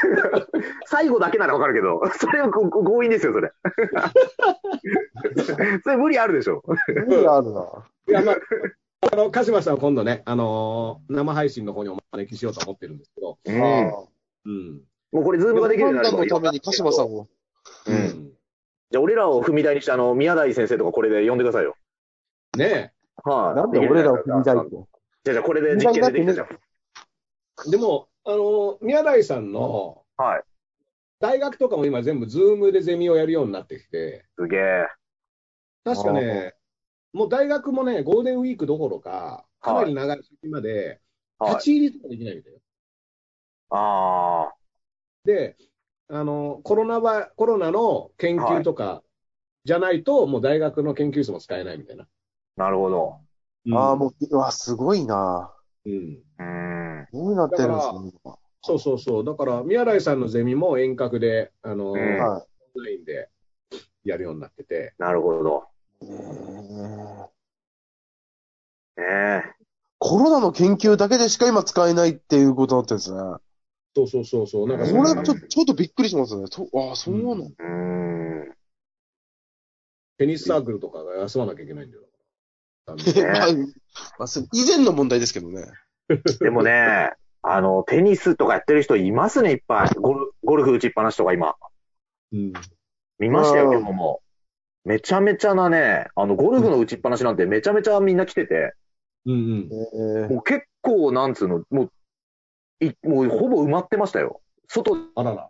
[0.85, 3.51] 最後だけならわかるけど、それは強引ですよ、それ。
[5.83, 6.63] それ無理あるでしょ。
[6.89, 6.93] い。
[6.93, 7.61] 意味があるな。
[8.07, 8.37] いや、まあ、
[9.11, 13.63] あの、鹿島さんは今度ね、あのー生配信の方にお招きしようと思ってるんですけど、うん。
[13.63, 13.91] あ
[14.45, 14.81] うん。
[15.11, 17.27] もうこれ、ズームができるようにな判る断のために鹿島さんを。
[17.87, 17.91] う。
[17.91, 18.31] うんん。
[18.91, 21.75] じゃあ、俺らを踏み台にして、あの、宮台先生とかこれで呼んでくださいよ。
[22.57, 23.55] ねはい。
[23.55, 24.69] なんで俺らを踏み台って。
[24.69, 26.47] じゃあ、じゃあこれで実験でできたじゃん。
[26.47, 27.71] え。
[27.71, 30.43] でも、あのー宮台さんのはい。
[31.19, 34.87] 大学とかも今全部ズームでゼミをやるようになってきて、すげえ。
[35.83, 36.53] 確かね、
[37.13, 40.99] もう大学もね、ゴールデンウィークどころか、かなり長い先まで、
[41.39, 41.63] はい立。
[41.63, 42.59] ち入りとかできないみたいよ。
[43.69, 44.53] あ
[45.23, 45.57] で、
[46.09, 49.01] あの、コロナは、コロナの研究とか
[49.63, 52.07] じゃないと、もう大学の研究室も使えないみたいな。
[52.57, 53.19] ー、なるほど。
[53.73, 55.53] ああ、もう、うわ、すごいな。
[55.85, 55.93] うん。
[55.93, 57.07] うーん。
[57.11, 59.25] どうなってるんですか、今そうそうそう。
[59.25, 63.29] だから、宮台さんのゼミも遠隔で、あの、うんオンはラインで
[64.03, 64.93] やるようになってて。
[64.97, 65.63] なるほど。
[66.01, 66.05] い。
[66.05, 67.25] えー
[68.97, 69.55] ええ
[69.97, 73.19] コロナの研究だけでしか今使えないっていうことになってるんですね。
[73.95, 74.67] そうそうそうそう。
[74.67, 76.47] なんかこそれれちょ、ちょっとびっくりしますね。
[76.49, 78.53] とああ、そうなの、うーん。
[80.17, 82.03] テニスサークルとかが休まなきゃいけないんだよ。
[82.87, 82.97] あの
[83.31, 83.47] まあ、
[84.19, 85.65] まあ、それ以前の問題ですけどね。
[86.39, 89.89] でもね、あの、テニスとかやってる人いますね、いっぱい。
[89.95, 91.55] ゴルゴルフ打ちっぱなしとか今。
[92.31, 92.53] うん。
[93.19, 94.21] 見ましたよ、うん今日も。
[94.83, 98.73] めちゃめちゃなね、あの、ゴルフの打ちっぱなしなんてめちゃめちゃみんな来てて、
[99.25, 104.41] うんえーもう結構、なんつうの、もう、い、もうほぼ埋まってましたよ。
[104.67, 105.49] 外、あらら。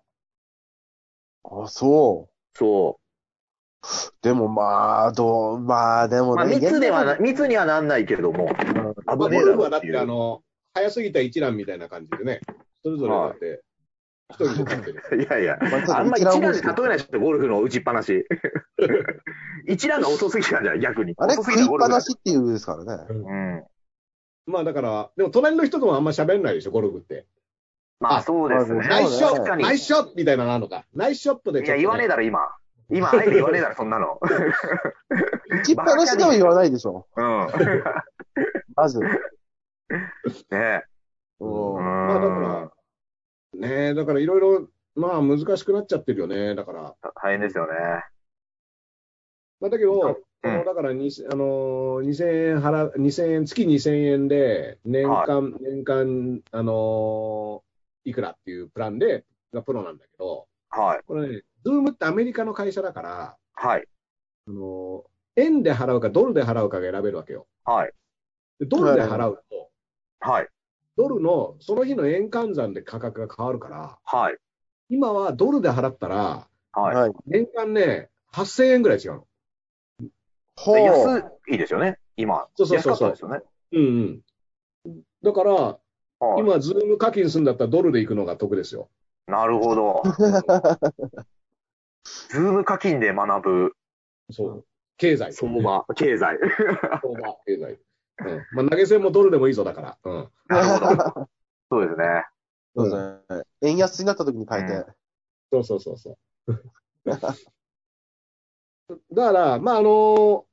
[1.43, 3.04] あ、そそう。
[4.21, 6.23] でもまあ、どう、まあでう。
[6.25, 6.35] もね。
[6.35, 9.99] まあ、密ではな、現密にはなんないけども、まあ、危ねえゴだルフはだってろうっていう。
[9.99, 10.41] あの、
[10.73, 12.41] 早すぎた一覧みたいな感じでね、
[12.83, 13.63] それぞれだって、
[14.31, 15.21] 一人で立ってる。
[15.23, 18.25] いやいや、まあんま一一覧覧で例えないでしょ、ゴルフの打ちっぱなし。
[19.67, 21.13] 一覧が遅すぎたんじゃん、逆に。
[21.17, 21.33] あれ？
[21.33, 23.05] 遅す食いっぱぎたゴルフだなしっていうですからね。
[23.09, 23.63] うん。
[24.47, 27.25] まあだから、でも隣の人ともあんま喋んないでしょ、ゴルフって。
[27.99, 28.81] まあ、そうですね。
[28.85, 30.85] あナイスショット、確かにナイスショットみたいなのあるのか。
[30.93, 31.79] ナイスショットでいや、ね。
[31.81, 32.39] 言わねえだろ、今。
[32.89, 34.19] 今、あえて言わねえだろ、そんなの。
[34.21, 37.07] 打ちっぱなしでは言わないでしょ。
[37.15, 37.47] うん。
[38.75, 38.99] まず。
[38.99, 39.09] ね
[40.51, 40.83] え。
[41.39, 42.71] うんまあだか
[43.59, 46.55] ら、ねえ、だからいろいろ、まあ難しくなっちゃってるよね。
[46.55, 46.95] だから。
[47.21, 47.73] 大変ですよね。
[49.59, 57.65] まあだけど、うんだからに、あのー、2000円払、2000円、月2000円で、年間、年間、あのー
[58.07, 60.99] いくらっていうプランで、がプロなんだけど、はい。
[61.07, 63.87] これね、ズームってアメリカの会社だから、はい。
[64.47, 67.45] あのー円で払うかドルで払うかが選べるわけよ。
[67.65, 67.91] はい。
[68.57, 69.69] でドルで払うと、
[70.21, 70.47] はい。
[70.95, 74.37] ドルのその日の円換算で価格が変わるから、はい。
[74.89, 76.95] 今はドルで払ったら、はい。
[76.95, 77.11] はい。
[77.25, 79.27] 年間ね、8000円ぐらい違うの。
[80.55, 80.79] ほう。
[80.79, 82.47] 安いですよね、今。
[82.55, 83.41] そうそうそうそう安かったですよね。
[83.73, 84.21] うん
[84.85, 85.01] うん。
[85.21, 88.89] だから、はい今、ズーム課金するんだったらドルで行くのが得ですよ。
[89.27, 90.01] なるほど。
[92.29, 93.73] ズーム課金で学ぶ
[94.31, 94.65] そう。
[94.97, 95.33] 経済。
[95.33, 96.39] 相場、経済。
[97.01, 97.79] 相場、経済。
[98.19, 98.45] うん。
[98.53, 99.97] まあ、投げ銭もドルでもいいぞ、だから。
[100.03, 100.29] うん。
[100.47, 101.29] なるほど。
[101.69, 102.25] そうですね。
[102.75, 102.95] そうで
[103.29, 103.43] すね。
[103.61, 104.85] 円安になった時に変えて。
[105.51, 106.17] そうそうそうそう。
[107.05, 107.35] だか
[109.31, 110.45] ら、まあ、あの、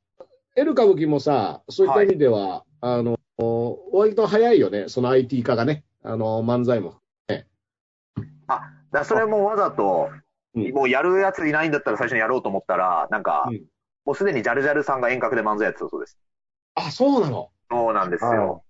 [0.56, 3.18] エル歌舞伎もさ、そういった意味では、あの、
[3.92, 5.84] 割と早いよね、その IT 化がね。
[6.02, 7.00] あの、漫才も。
[7.26, 7.44] だ
[8.58, 10.21] からそれもわざと、うん
[10.54, 13.62] もうやるやついないんだったら最初にやろうと思ったら、なんか、うん
[14.04, 16.18] もうすでにジャルジャルさんが遠隔で漫才やってたそうです。
[16.74, 17.50] あ、そうなの？
[17.70, 18.64] そうなんですよ。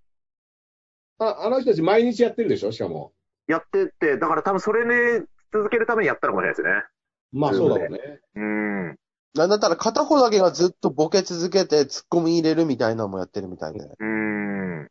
[1.18, 3.14] ああの人たち毎日やってるでしょ、しかも。
[3.46, 6.84] やってて、だから多分それね、続けるためにやったのかもしれないですね。
[7.32, 8.20] まあそうだろうね。
[8.34, 8.96] うん。
[9.34, 13.80] なんだったら片方だけがずっとボケ続けて突っ込み入れるみたいなのもやってるみたいで。
[13.98, 14.80] うん。
[14.80, 14.88] なん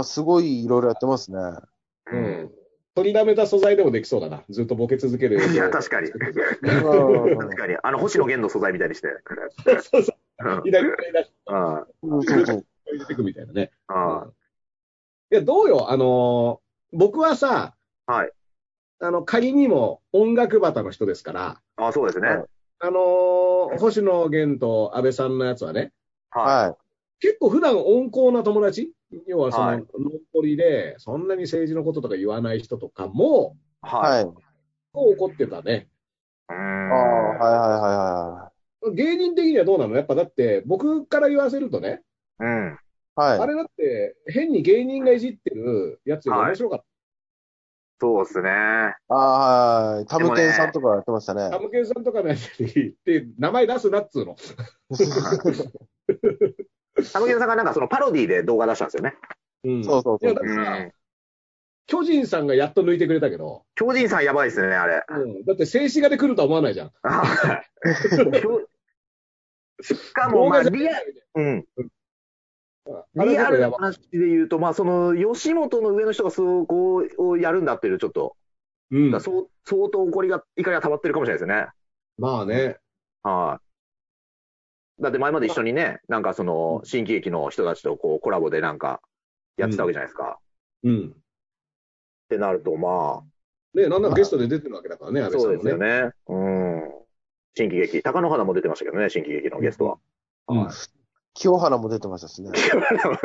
[0.00, 1.38] かすごいいろいろやってますね。
[2.06, 2.50] うん。
[2.94, 4.44] 取りだめた素材でもできそうだな。
[4.48, 5.44] ずっとボケ続ける。
[5.52, 6.10] いや、確かに。
[6.14, 7.76] うん確かに。
[7.82, 9.08] あの、星野源の素材みたいにして。
[9.82, 10.48] そうそう。
[10.48, 10.62] うん。
[10.62, 13.72] 左から出しあうんそうそう入れていくみたいなね。
[13.88, 14.28] あ。
[15.32, 16.64] いや、どうよ、あのー
[16.96, 17.74] 僕はさ、
[18.06, 18.30] はい。
[19.00, 22.28] あの、仮にも音楽バタの人ですから、あそうですね。
[22.28, 22.44] はい
[22.80, 25.92] あのー星野源と安倍さんのやつはね、
[26.30, 26.76] はは
[27.18, 28.92] 結構普段温厚な友達？
[29.26, 29.86] 要はその、はいのっ
[30.32, 33.86] ぽりで、そんなに政治のこととか言わない人とかも、い。
[33.86, 33.90] い。
[33.90, 33.98] は。
[34.00, 34.26] はいい。
[34.92, 35.88] 怒ってたね。
[36.48, 36.98] うーんああ、
[37.38, 38.52] はいは
[38.90, 39.96] いは芸人的にはどうなの？
[39.96, 42.02] やっぱだって、僕から言わせるとね、
[42.38, 42.48] うん。
[42.48, 42.50] い
[43.14, 43.30] はい。
[43.30, 43.38] はい。
[43.40, 46.84] あれだって、変に芸人がいじってるやつより面白かった。
[48.00, 48.50] そうですね。
[48.50, 50.06] ああ、はい。
[50.06, 51.58] タムケンさんとかやってましたねタ。
[51.58, 54.36] ムケンさんとかのやつに、で、名前出すなっつうの。
[57.12, 59.14] タムケンさんがなんかそのパロディで動画出したんですよね。
[59.64, 60.90] うんそうそうそういや、だってさ、
[61.86, 65.04] 巨人さんがやっと抜いてくれたけど、巨人さんやばいですね、あれ。
[65.08, 66.92] うん、だって静止画で来るとは思わないじゃん。
[69.82, 70.92] しかも、まあ、リア、
[71.34, 71.66] うん。
[73.16, 78.36] リアルな話で言うと、まあ、その、吉本の上の人がそこをやるんだっていう、ちょっと、
[78.90, 81.68] うんだからそう相当怒りが、怒りが溜まってるかもしれないですよね。
[82.18, 82.76] まあね。
[83.22, 83.73] はい。
[85.00, 89.00] だって前まで一緒にね、なんかその、新喜劇の人たちとこう、コラボでなんか、
[89.56, 90.38] やってたわけじゃないですか。
[90.84, 91.08] うん。
[91.08, 91.10] っ
[92.28, 93.24] てなると、ま
[93.74, 95.88] ね、なんならゲストで出てるわけだからね、あ、安倍さそうですんもね。
[95.88, 96.12] よね。
[96.28, 96.92] うん。
[97.56, 98.02] 新喜劇。
[98.02, 99.98] 高野花も出てましたけどね、新喜劇のゲストは。
[100.48, 100.74] うんはい
[101.36, 102.52] 清原も出てましたしね。
[102.54, 103.18] 清原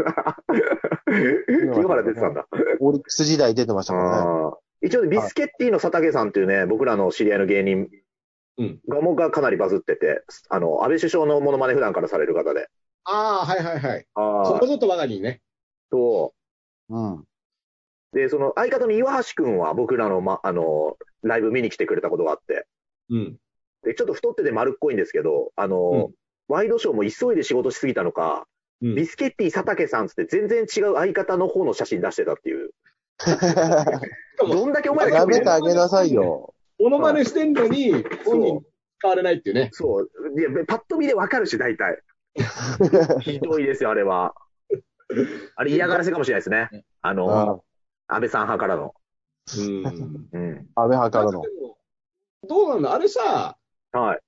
[2.01, 2.47] 出てたんだ。
[2.79, 4.31] オリックス時代出てましたからね。
[4.81, 7.89] 一応、ビスケッティの佐竹さんっていうね、僕らの知り合いの芸人うん
[8.87, 12.67] がもがかなりバズってて、あの、安倍首相のモノマネ普段からされる方で。
[13.05, 14.05] ああ、はいはいはい。
[14.15, 15.41] ああここ、ぞとばかりにね。
[15.91, 16.33] そ
[16.89, 17.13] うん。
[17.19, 17.25] う。
[18.13, 22.65] で、その相方の岩橋くんは僕らの、ま、あの、ライブ見に来てくれたことがあって、
[23.09, 23.37] うん。
[23.83, 26.11] で、ちょっと太ってて丸っこいんですけど、あの、
[26.47, 28.45] ワイドショーも急いで仕事しすぎたのか、
[28.81, 32.69] うんビスケッティ佐竹さんつって全然違う相方の方の写真出してたっていう。
[34.39, 36.53] どんだけお前らやめてあげなさいよ。
[36.79, 37.91] モノマネしてんのに、
[38.25, 38.61] 本人
[38.99, 39.69] 使われないっていうね。
[39.73, 40.09] そう。
[40.39, 42.01] いや、パッと見でわかるし、大体。
[43.21, 44.33] ひどいですよ、あれは。
[45.55, 46.85] あれ嫌がらせかもしれないですね。
[47.01, 47.63] あの、
[48.07, 48.93] あ安倍さん派からの。
[49.57, 50.29] うん。
[50.31, 50.69] うん。
[50.75, 51.43] 安倍派からの
[52.47, 53.57] どうなんだあれさ、
[53.91, 54.19] はい。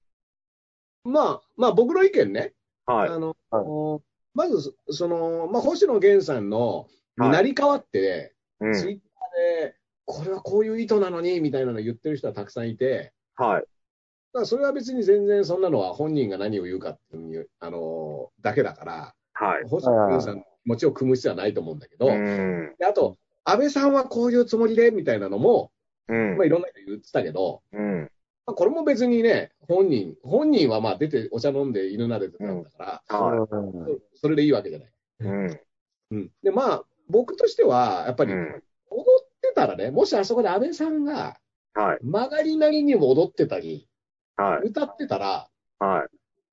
[1.04, 2.54] まあ、まあ僕の意見ね。
[2.86, 3.10] はい。
[3.10, 4.00] あの、は
[4.34, 8.74] まず、その、まあ、星野源さんの、はい成り代わって、うん。
[8.74, 13.62] ツイッターで、これはこういう意図なのに、みたいなの言ってる人はたくさんいて、はい。
[13.62, 13.68] だか
[14.42, 19.64] らそれは別に全然そんなのは本人が何を言うかっていう、あのだけだから、はい。
[19.68, 22.76] 星野源さんの気持ちを組む必要はないと思うんだけど、うん。
[22.78, 25.72] であと、安倍さんはこういうつもりで、みたいなのも、
[26.08, 28.12] うんまあ、いろんな人言ってたけど、うん。
[28.46, 34.88] まあ、これも別にね、本人、本人はまあ出てお茶飲んで犬なでてたんだから、はうんそれでいいわけじゃない。
[34.88, 34.92] い。
[35.20, 35.60] うん。
[36.12, 38.64] うん、で、まあ、僕としては、やっぱり、うん。
[39.54, 41.38] たらね、もしあそこで安倍さんが
[41.74, 42.00] はい。
[42.04, 43.88] 曲がりなりにも踊ってたり、
[44.36, 44.68] はい。
[44.68, 45.48] 歌ってたら、
[45.80, 46.08] はい。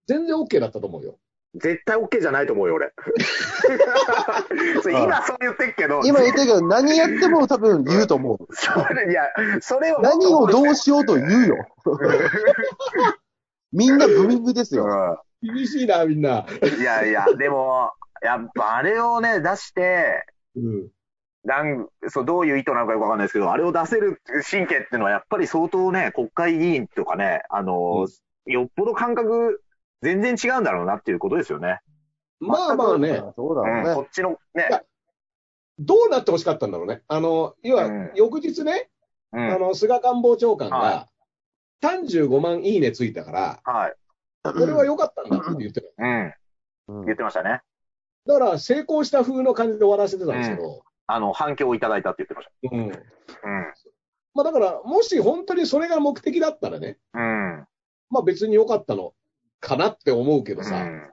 [0.07, 1.19] 全然 OK だったと思うよ。
[1.55, 2.93] 絶対 OK じゃないと思うよ、俺。
[4.83, 8.39] そう今そう言ってっけど、今言ったけど、何やっても多分言うと思う。
[8.55, 9.25] それ、いや、
[9.61, 10.01] それを。
[10.01, 11.67] 何をどうしようと言うよ。
[13.73, 15.23] みんなブミブですよ。
[15.43, 16.47] 厳しいな、みんな。
[16.79, 20.89] いやいや、でも、やっぱあれをね、出して、うん。
[21.49, 28.07] なんそうどういう意図なのかよくわかんないですけど、あれを出せる神経っていうのはやっぱり相当ね、国会議員とかね、あの、
[28.45, 29.63] よっぽど感覚
[30.03, 31.81] 全然違うんだろうなっていうことですよね。
[32.39, 33.95] まあまあね、そうだうん、ろうね。
[33.95, 34.83] こっちのね
[35.79, 37.01] どうなってほしかったんだろうね。
[37.09, 38.91] あの、要はうん、翌日ね、
[39.33, 41.09] うん、あの、菅官房長官は
[41.81, 43.95] が、35万いいねついたから、はい、
[44.43, 45.89] これは良かったんだって言ってた。
[45.97, 46.35] うん、
[46.89, 47.63] うん言ってましたね。
[48.27, 52.93] だから、成功した風の感じで終わらせてたんですけど、あの、反響をいただいたって言ってましうん。
[52.93, 53.01] た。
[54.35, 57.67] まあだから、もし本当にそれが目的だったらね、うん、うん。
[58.11, 59.15] まあ別に良かったの
[59.59, 61.11] かなって思うけどさ、うん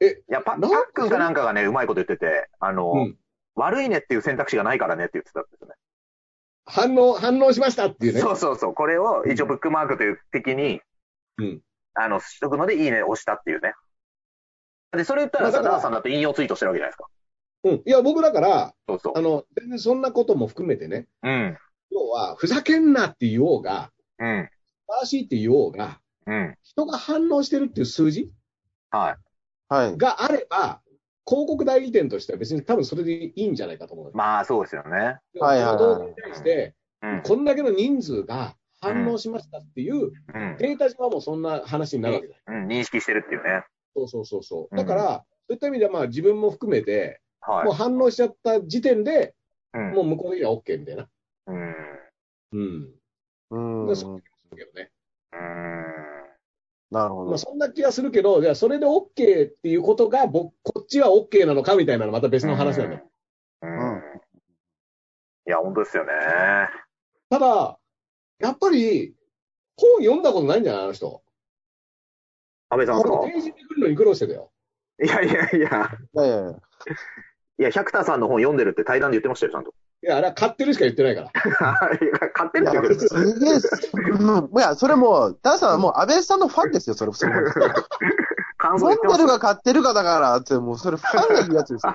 [0.00, 3.18] えいや、パックンかなんかがね、うまいこと言ってて、あの、うん
[3.56, 5.74] 悪いねっていう選択肢がないからねって言ってたんですよね。
[6.66, 8.20] 反応、反応しましたっていうね。
[8.20, 8.74] そうそうそう。
[8.74, 10.80] これを一応ブックマークという的に、
[11.38, 11.60] うん
[11.94, 13.74] あの、しとくのでいいね押したっていうね。
[14.96, 17.08] で、それ言ったらさ、ダーさんだって引用ツイートしてるわけじゃないですか。
[17.64, 17.82] うん。
[17.84, 19.20] いや、僕だから、そうそうあ。
[19.20, 21.56] の、全然そんなことも含めてね、うん。
[21.90, 24.48] 要は、ふざけんなって言おうが、うん。
[24.86, 26.54] 素晴らしいって言おうが、うん。
[26.62, 28.30] 人が反応してるっていう数字
[28.90, 29.16] は
[29.70, 29.74] い。
[29.74, 29.96] はい。
[29.96, 30.80] があれば、
[31.26, 34.12] 広告代理店としては別に多分それでいいんじゃないかと思う。
[34.14, 35.18] まあ、そうですよね。
[35.40, 37.22] はいはいに対して、うん。
[37.22, 40.56] こんだけの人数が反応しましたっていう、うん。
[40.58, 42.40] データ上はもうそんな話になるわけだよ。
[42.48, 42.66] うん。
[42.66, 43.64] 認識してるっていうね。
[43.96, 47.74] そうそうそうだから、そういった意味ではまあ自分も含めて、はいもう。
[47.74, 49.34] 反応しちゃった時点で、
[49.72, 49.92] うん。
[49.92, 51.08] もう向こう的には OK みたいな。
[51.46, 51.74] うん。
[52.52, 52.94] うん。
[53.50, 53.86] うん。
[53.86, 54.90] でそういう気がするけどね。
[55.32, 56.96] うん。
[56.96, 57.30] なるほど。
[57.30, 63.10] まあそんな気がするけど、じゃあそれで OK っていうことが、僕、こっちは OK なのかみたいなのまた別の話なんだよ。
[63.62, 64.02] うん。
[65.46, 66.12] いや、本当ですよね。
[67.30, 67.78] ただ、
[68.38, 69.14] やっぱり、
[69.76, 70.82] 本読んだことないんじゃない？
[70.84, 71.22] あの人。
[72.70, 74.52] 安倍さん俺、ページめくるのに苦労してたよ。
[75.02, 75.98] いやいやいや。
[76.14, 76.60] いやいや
[77.58, 77.70] いや。
[77.70, 79.74] 百田さんの本読んでるって対談で言ってましたよ、ちゃんと。
[80.02, 81.30] いや、あれは買ってるしか言ってないから。
[82.32, 83.08] 買ってるいやって言ってる。
[83.08, 87.32] すげえす、うんいや、それもう、ダンさんはもう安倍さんのファンですよ、それ、それ。
[88.58, 91.94] 感想飲んでるか買ってるかだからって、もうそれファンが言うやつですよ。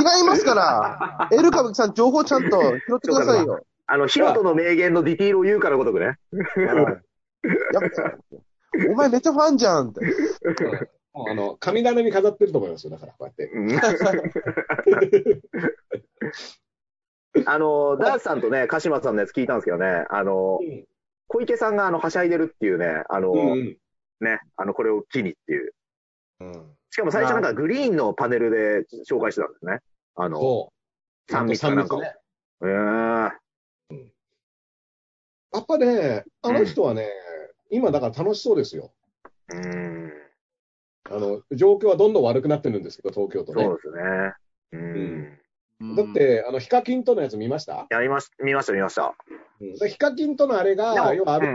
[0.00, 3.64] 違いますから、エル歌舞伎さん情報ちゃんと拾ってくださいよ。
[3.86, 6.06] あの、ヒロトの名言のディティールを言うからごとくね。
[6.06, 6.16] やっ
[6.86, 7.00] ぱ、
[8.90, 10.00] お前めっちゃファンじゃんって。
[11.14, 12.90] もうあの、神棚に飾ってると思いますよ。
[12.90, 13.50] だから、こうやって。
[17.46, 20.58] あの、ダースさんとね、鹿島さんのやつ聞いたんですけどね、あの、
[21.28, 23.78] 小池さんがあの、はしゃいでるっていうね、あの、うんうん。
[24.20, 25.74] ね、あの、これを機にっていう。
[26.40, 26.76] うん。
[26.90, 29.80] しかも最初なんかグリーンのパネルで紹介してたんですね。
[30.16, 30.72] あの。
[31.28, 32.00] 三密かなんかを。
[32.00, 32.12] ね。
[32.62, 33.32] えー
[35.54, 37.08] やっぱね、あの人はね、
[37.70, 38.92] 今だから楽しそうですよ。
[39.50, 40.23] うーん。
[41.10, 43.64] あの、状況はどんどん悪くなってるんですけど、東京都ね。
[43.64, 44.34] そうですね。
[44.72, 45.96] うーん。
[45.96, 47.86] だっ、て、あの、ヒカキンとのやつ見ました？
[47.90, 49.14] やりまし、見ました、見ました。
[49.60, 51.54] うんでヒカキンとのあれが、要はあれ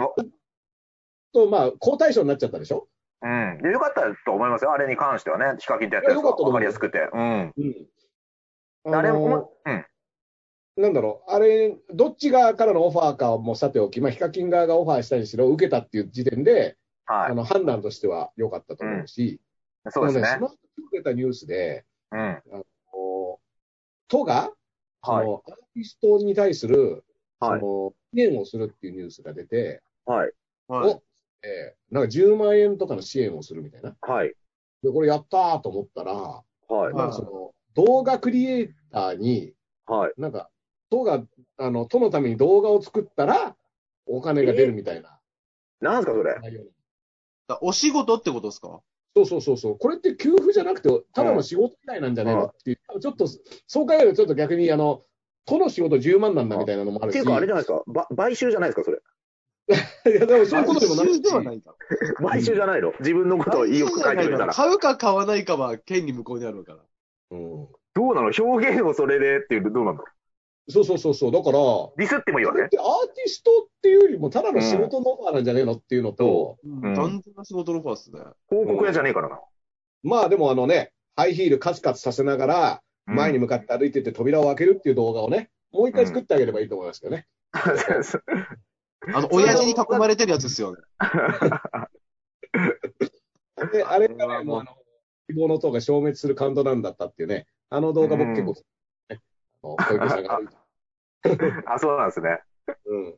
[1.33, 2.87] と、まあ、好対象になっちゃったでしょ？
[3.21, 3.59] うん。
[3.61, 5.57] で、よかったと思いますよ、あれに関してはね。
[5.59, 7.09] ヒカキンってやったやつかったと思うわかりやすくて。
[7.13, 7.53] うん。
[8.85, 8.95] うん。
[8.95, 9.85] あれも、うん。
[10.77, 16.77] なんだろう、あれ、どっち側からのオファーかもさておき、まあ、ヒカキン側がオファーしたにしろ、受けたっていう時点で、
[17.11, 17.31] はい。
[17.31, 19.41] あの、判断としては良かったと思うし、
[19.89, 20.37] そうですねあ。
[20.39, 22.41] のその後出たニュースで、うん。
[22.91, 23.45] こう
[24.07, 24.51] 都が、
[25.03, 25.25] そはい。
[25.25, 27.03] のアーティストに対する、
[27.39, 30.31] はいその、支援をするっていうニュースが出て、はい。
[30.67, 31.03] はいお
[31.41, 33.95] えーなんか10万円とかの支援をするみたいな。
[34.01, 34.35] はい。
[34.83, 36.43] で、これやったーと思ったら、は
[36.91, 36.95] い。
[36.95, 39.53] なんかその、動画クリエイターに、
[39.87, 40.13] はい。
[40.17, 40.51] なんか、
[40.91, 41.23] 都が、
[41.57, 43.55] あの、都のために動画を作ったら、
[44.05, 45.19] お金が出るみたいな
[45.81, 46.35] なんすか、それ？
[47.61, 48.81] お仕事ってことですか？
[49.15, 49.77] そうそうそうそう。
[49.79, 53.27] これって給付じゃなくて、ただの仕事みたいなんじゃねえのっていう、ちょっと、
[53.67, 55.01] そう考えるとちょっと逆に、あの、
[55.45, 57.15] 都の仕事10万なんだみたいなのもあるし。
[57.15, 57.83] っていうか、あれじゃないですか？
[57.87, 58.99] ば買収じゃないですか、それ。
[60.13, 61.75] いや、でもそういうことでもなく買収ではないか。
[62.29, 62.93] 買収じゃないの？
[62.99, 64.53] 自分のことをよく書いてくれたら。
[64.53, 66.79] 買うか買わないかは権利無効にあるから。
[67.31, 67.67] うん。
[67.95, 68.31] どうなの？
[68.37, 70.03] 表現をそれでっていうとどうなの
[70.69, 71.31] そうそうそうそう。
[71.31, 71.59] だから、
[71.97, 72.57] ディスってもいいわね。
[72.57, 78.19] これってアーティストっていうよりも、ただの仕事のオファーなんじゃねえのっていうのと、うん単純な仕事のファースね。
[78.49, 79.39] 広告屋じゃねえからな。
[80.03, 87.27] まあでもあのね、ハイヒールカツカツさせながら、前に向かって歩いてって扉を開けるっていう動画をね、もう一回作ってあげればいいと思いますけどね。
[87.51, 90.81] あの、親父に囲まれてるやつですよね。
[93.71, 94.75] で、あれがね、もうあの、
[95.27, 98.53] 希望の塔が消滅するカウントダウンだったっていうね、あの動画僕結構、
[99.09, 99.21] ね、
[99.63, 100.58] あの小池さんが歩いて
[101.65, 102.41] あ、そうなんですね。
[102.85, 103.15] うん。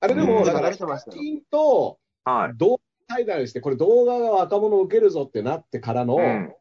[0.00, 2.56] あれでうんも、だから、流れてましたよヒカキンとはい。
[2.56, 6.54] 動画対談して、これ動画が若者を受けるぞってなってからの、うん。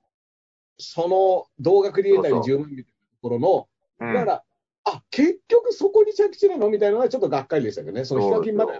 [0.77, 3.69] その動画クリエイターにそう10万みたいなところの、
[3.99, 4.43] うんだから、
[4.85, 8.79] あ、結局そこに着地なのみたいなのはちょっとがっかりでしたけどね、そのヒカキンまで。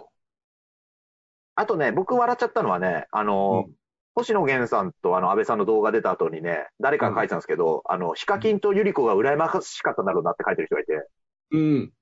[1.56, 3.74] あとね、僕笑っちゃったのはね、あの、うん
[4.18, 11.08] 星野源さんとあの安倍さんの動画出た後にね、誰かが書いてたんですけど、あの、ヒカキンとユリコが羨ましかったんだろうなって書いてる人がいて、
[11.52, 11.94] うん。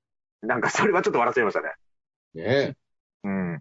[0.46, 1.72] なんかそれはちょっと笑っちゃいましたね。
[2.34, 2.76] ね
[3.24, 3.60] うん。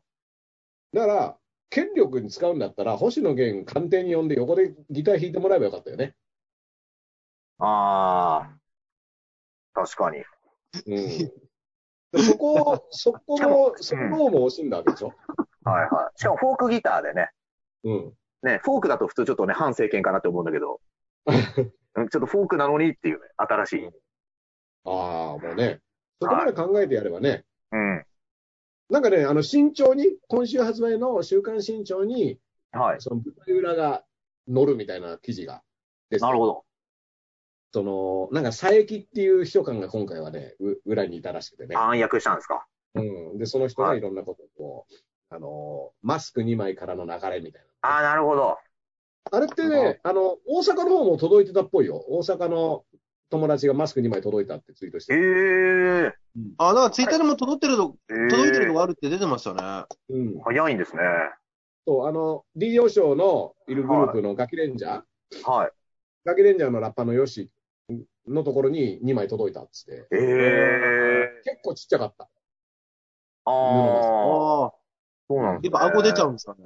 [0.94, 1.38] だから、
[1.70, 6.16] 権力に使うんだったら、星野源官邸に呼んで横でギター弾いてもらえばよかったよね。
[7.60, 8.58] ああ、
[9.74, 10.24] 確かに。
[10.86, 11.32] うん。
[12.12, 15.14] でそこを、 そこの、そこのも惜しんだわけでしょ。
[15.64, 16.20] はいはい。
[16.20, 17.30] しかもフォークギターでね、
[17.84, 18.14] うん。
[18.44, 20.80] ね、フォークだと普通ちょっとね、反政権かなって思うんだけど、
[21.96, 23.90] うんちょっとフォークなのにっていうね、新しい。
[24.86, 25.82] ああ、もうね、
[26.22, 28.05] そこまで考えてやればね、うん。
[28.89, 32.39] なんかね、あの、新潮に、今週発売の週刊新潮に、
[32.72, 33.01] はい。
[33.01, 34.03] その舞台裏が
[34.53, 35.63] 載るみたいな記事が
[36.11, 36.66] なるほど。
[37.74, 41.76] その、なんか佐伯っていう秘書官が今回はね、う裏にいたらしくてね。
[41.76, 42.66] 暗躍したんですか？
[42.93, 43.38] うん。
[43.38, 47.89] で、その人がいろんなことをこう、あの、マスク2枚からの流れみたいな。
[47.89, 48.57] ああ、なるほど。
[49.32, 52.05] あれってね、あの、大阪の方も届いてたっぽいよ。
[52.07, 52.86] 大阪の
[53.30, 56.20] 友達がマスク2枚届いたってツイートしえてえる。
[56.58, 57.78] あ、なんかツイッターでも届いてる。
[57.78, 59.86] 届いてるのがあるって出てましたね。
[60.10, 60.40] うん。
[60.42, 61.02] 早いんですね。
[61.88, 65.72] そう、あの、DJ オショーのいるグループのガキレンジャー、はい。
[66.24, 67.52] ガキレンジャーのラッパーのヨシ
[68.28, 70.08] のところに2枚届いたっつって。
[70.12, 72.30] ええ結構ちっちゃかった。
[73.46, 74.74] ああ、ああ。
[75.28, 75.80] そうなんですね。
[75.80, 76.64] やっぱ顎出ちゃうんですかね。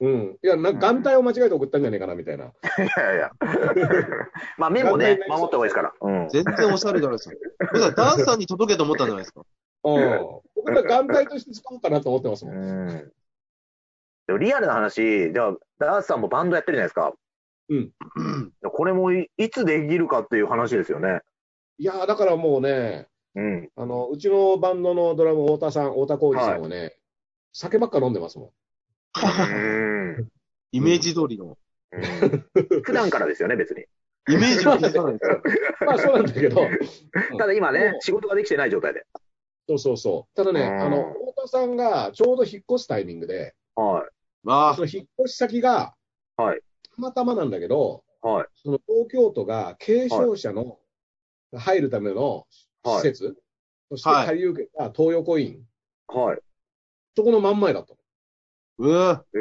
[0.00, 0.38] うん。
[0.42, 2.44] いや、なんか眼帯を間違えて送ったんじゃねえかなみたいな。
[2.44, 2.48] い
[2.96, 3.30] やいや。
[4.56, 5.92] まあ、目もね、守った方がいいですから。
[6.00, 6.28] うん。
[6.28, 7.34] 全然おしゃれじゃないですか。
[7.60, 9.42] だからダンスさんに届けと思ったんじゃないですか？
[9.84, 10.20] うん。
[10.54, 12.56] 僕ら眼帯として使おうかなと思ってますもん。
[12.56, 13.12] うん。
[14.28, 17.12] でもリアルな話、じゃあ、ダースさんもバンドやってるじゃないですか。
[17.70, 17.92] うん。
[18.70, 21.22] これもいいつできるかっていう話ですよね。
[21.78, 23.70] いやーだからもうね、うん。
[23.76, 26.96] あの、うちのバンドのドラム、太田さん、太田浩二さんはね、
[27.52, 28.50] 酒ばっか飲んでますもん。
[29.22, 30.28] うん。
[30.72, 31.46] イメージ通りの。
[31.46, 32.44] うん
[32.82, 33.84] 普段からですよね、別に。
[34.28, 35.42] イメージを消さないですよ。
[35.86, 36.60] まあそうなんだけど、
[37.38, 39.06] ただ今ねう、ん仕事ができてない状態で。
[39.68, 40.36] そうそうそう。
[40.36, 44.10] ただね、うんあの、太田さんがちょうど引っ越すタイミングで、はい。
[44.46, 45.94] あその引っ越し先が、
[46.36, 46.60] はい
[46.94, 48.46] たまたまなんだけど、はい。
[48.54, 50.78] その東京都が軽症者の
[51.54, 52.46] 入るための
[52.84, 53.36] 施設、
[53.90, 55.64] そしてはい借り受けた東横イン、
[56.08, 56.38] はい。
[57.16, 57.97] そこの真ん前だったうわ
[58.80, 59.24] えの。
[59.32, 59.40] で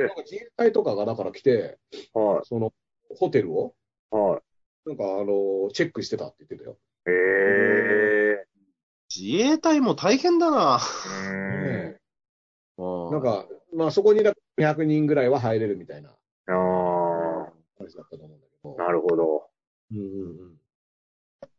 [0.00, 1.78] えなんか自衛隊とかがだから来て、
[2.14, 2.72] はその
[3.16, 3.74] ホテルを、
[4.12, 4.16] い。
[4.16, 4.88] はい。
[4.88, 6.78] なんかあの、チェックしてたって言ってたよ。
[7.06, 7.10] え
[8.42, 8.46] え
[9.14, 10.78] 自衛隊も大変だな。
[11.06, 11.62] うん。
[11.64, 11.98] ね
[12.76, 18.76] うんなんか、まあそこにだ200人ぐらいは入れるみたいなああ、話だったと思うんだけど。
[18.76, 19.48] なるほど。
[19.90, 20.67] うんうんうん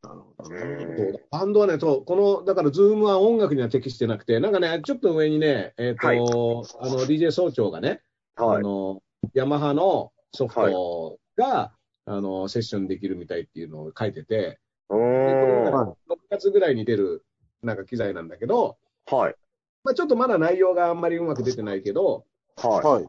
[0.03, 1.19] なるほどうね。
[1.31, 8.01] バンドはね、そう、この、だから、ズームは音楽には適してなくて、なんかね、ちょっと上にね、えっ、と、はいあの、DJ 総長がね、
[8.35, 8.57] はい。
[8.57, 9.01] あの、
[9.33, 11.73] ヤマハのソフトが、
[12.05, 14.59] あの、セッションできるみたいっていうのを書いてて、
[14.89, 15.63] うーん。
[15.71, 17.25] は6月ぐらいに出る、
[17.61, 19.35] なんか機材なんだけど、はい。
[19.83, 22.25] まあちょっとまだ内容があんまりうまく出てないけど、
[22.57, 23.05] ははい。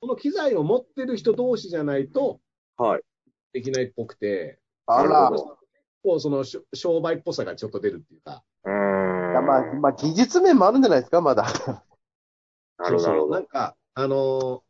[0.00, 2.40] この機材を持ってる人同士じゃないと
[2.78, 2.82] い。
[2.82, 3.02] はい。
[3.52, 5.30] できないっぽくて、あら。
[6.04, 9.32] 結構そのしょ商売っぽさがちょっと出るっていうか、うーん。
[9.32, 11.44] いやまあ、まあ、技術面もあるんじゃないですか、まだ。
[12.78, 13.32] なるほど、なるほど。
[13.32, 14.60] なんか、あのー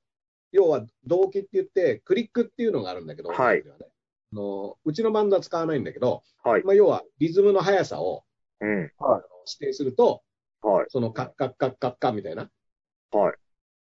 [0.52, 3.72] 要は動機って言って、クリックっていうのがあるんだけど、はいね
[4.32, 6.62] あのうちのバンドは使わないんだけど、はい。
[6.62, 8.22] まあ、要はリズムの速さを
[8.60, 8.68] うん。
[8.80, 8.92] 指
[9.58, 10.22] 定すると、
[10.62, 10.86] はい。
[10.90, 12.48] そのカッカッカッカッカみたいな。
[13.10, 13.34] はい。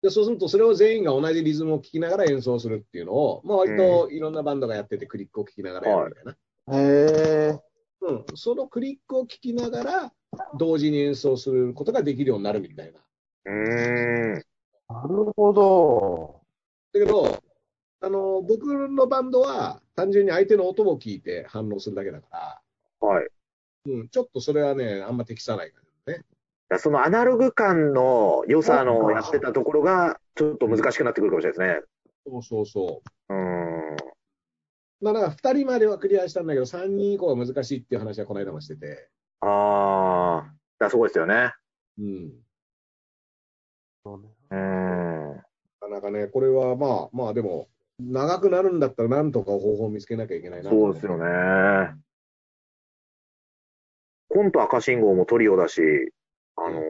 [0.01, 6.35] で、そうすると、それを全員が同じリズムを聴きながら演奏するっていうのを、まあ、割といろんなバンドがやってて、クリックを聴きながらやるみたいな。
[6.71, 7.59] へえ。
[8.01, 8.25] うん。
[8.35, 10.13] そのクリックを聴きながら、
[10.57, 12.99] 同時に演奏することができるようになるみたいな。
[13.45, 14.33] うーん。
[14.33, 16.41] なるほど。
[16.93, 17.43] だけど、
[18.01, 22.61] あの、僕のバンドは単純に相手の音を聞いて反応するだけだか
[23.01, 23.27] ら、はい。
[23.87, 26.23] うん、ちょっとそれはね、あんま適さないからね。
[26.77, 31.85] そのアナログ感の良さのやってたところが、ちょっと難しくなってくるかもしれないですね。
[32.27, 33.33] そうそうそう。
[33.33, 33.74] うーん。
[35.01, 39.09] まあだから2人まではクリアしたんだけど、3人以降が難しいっていう話はこの間もしてて、
[39.41, 40.53] ああ。
[40.79, 41.53] だそうですよね。
[41.99, 42.33] うん。
[44.05, 45.35] うーん。
[45.35, 45.43] な
[45.79, 47.67] かなかね、これはまあまあでも、
[47.99, 51.95] 長くなるんだったらなんとか方法を見つけなきゃいけないなと思そうですよね。
[54.29, 55.81] コント赤信号もトリオだし、
[56.57, 56.81] あの、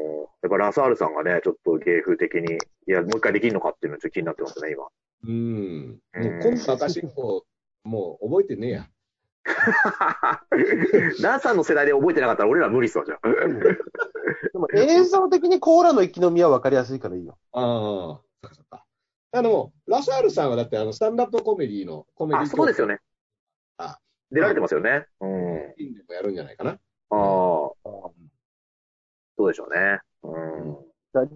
[0.41, 2.55] やっぱラサールさんがね、ちょっと芸風的に、
[2.87, 4.87] いや、もう一回できるのかっていうのちょっと気になってますね、今。
[5.23, 5.89] うん。
[5.91, 7.43] もうんう今度赤信号、
[7.86, 8.89] もう覚えてねえや。
[11.21, 13.29] ダンさんの世代で覚えてなかったら俺ら無理っすわ、じゃあ。
[13.29, 17.38] でも映像的にコーラの生き飲みは分かりやすいからいいよ。
[17.51, 18.86] ああ、そっかそっか。
[19.31, 22.99] あの、ラサールさんはだってあの、スタンダップコメディのコメディあ、そうですよね。
[23.77, 23.99] あ
[24.31, 25.05] 出られてますよね。
[25.19, 25.57] うん。
[25.57, 26.71] あインでもやるんじゃないかな。
[26.71, 26.77] あ、
[27.11, 27.75] そ
[29.39, 29.99] うでしょうね。
[30.23, 30.86] うん。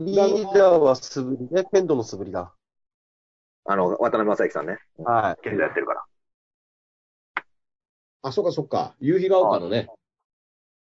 [0.06, 1.64] リーダーは素振りね。
[1.72, 2.54] 剣道の素振りだ。
[3.66, 4.80] あの、渡辺正行さんね。
[4.98, 6.04] は剣道やってるから。
[8.22, 8.96] あ、そっかそっか。
[9.00, 9.88] 夕日が丘のね。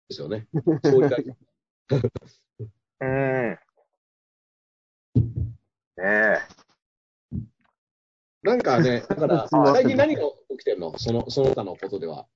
[0.09, 0.47] ですよね。
[0.83, 1.31] そういう感じ。
[3.01, 3.59] うん。
[5.97, 6.37] ねえ。
[8.43, 10.97] なんかね、 だから、最近何が起きてんの？
[10.97, 12.27] その、その他のことでは、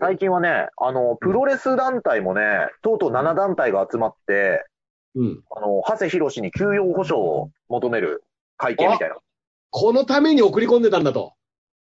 [0.00, 4.64] 最近はね、あの、プロレス団体もね、とうとう7団体が集まって、
[5.14, 5.44] うん。
[5.50, 8.22] あの、長谷博士に休養保障を求める
[8.56, 9.16] 会見みたいな。
[9.70, 11.34] このために送り込んでたんだと。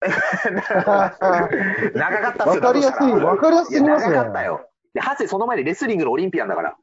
[1.96, 4.70] 長かったっすよわかりやすいわかりやすすぎますね長かったよ。
[4.94, 6.78] で、ハセその前にレスリングのオリンピアンだから。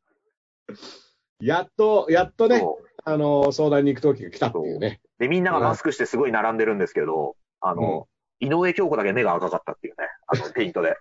[1.41, 2.63] やっと、やっとね、
[3.05, 5.01] あの、相談に行く時が来たっていうね。
[5.19, 8.09] で、みんながマスクしてすごい並んでるんですけど、あの、
[8.41, 10.97] 井上京子だけ目が赤かったっていうね、あの、 ペイントで。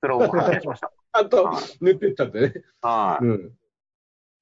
[0.00, 0.92] それを発見しました。
[1.12, 2.54] あとはい、塗ってったってね。
[2.80, 3.24] はい。
[3.24, 3.52] うん。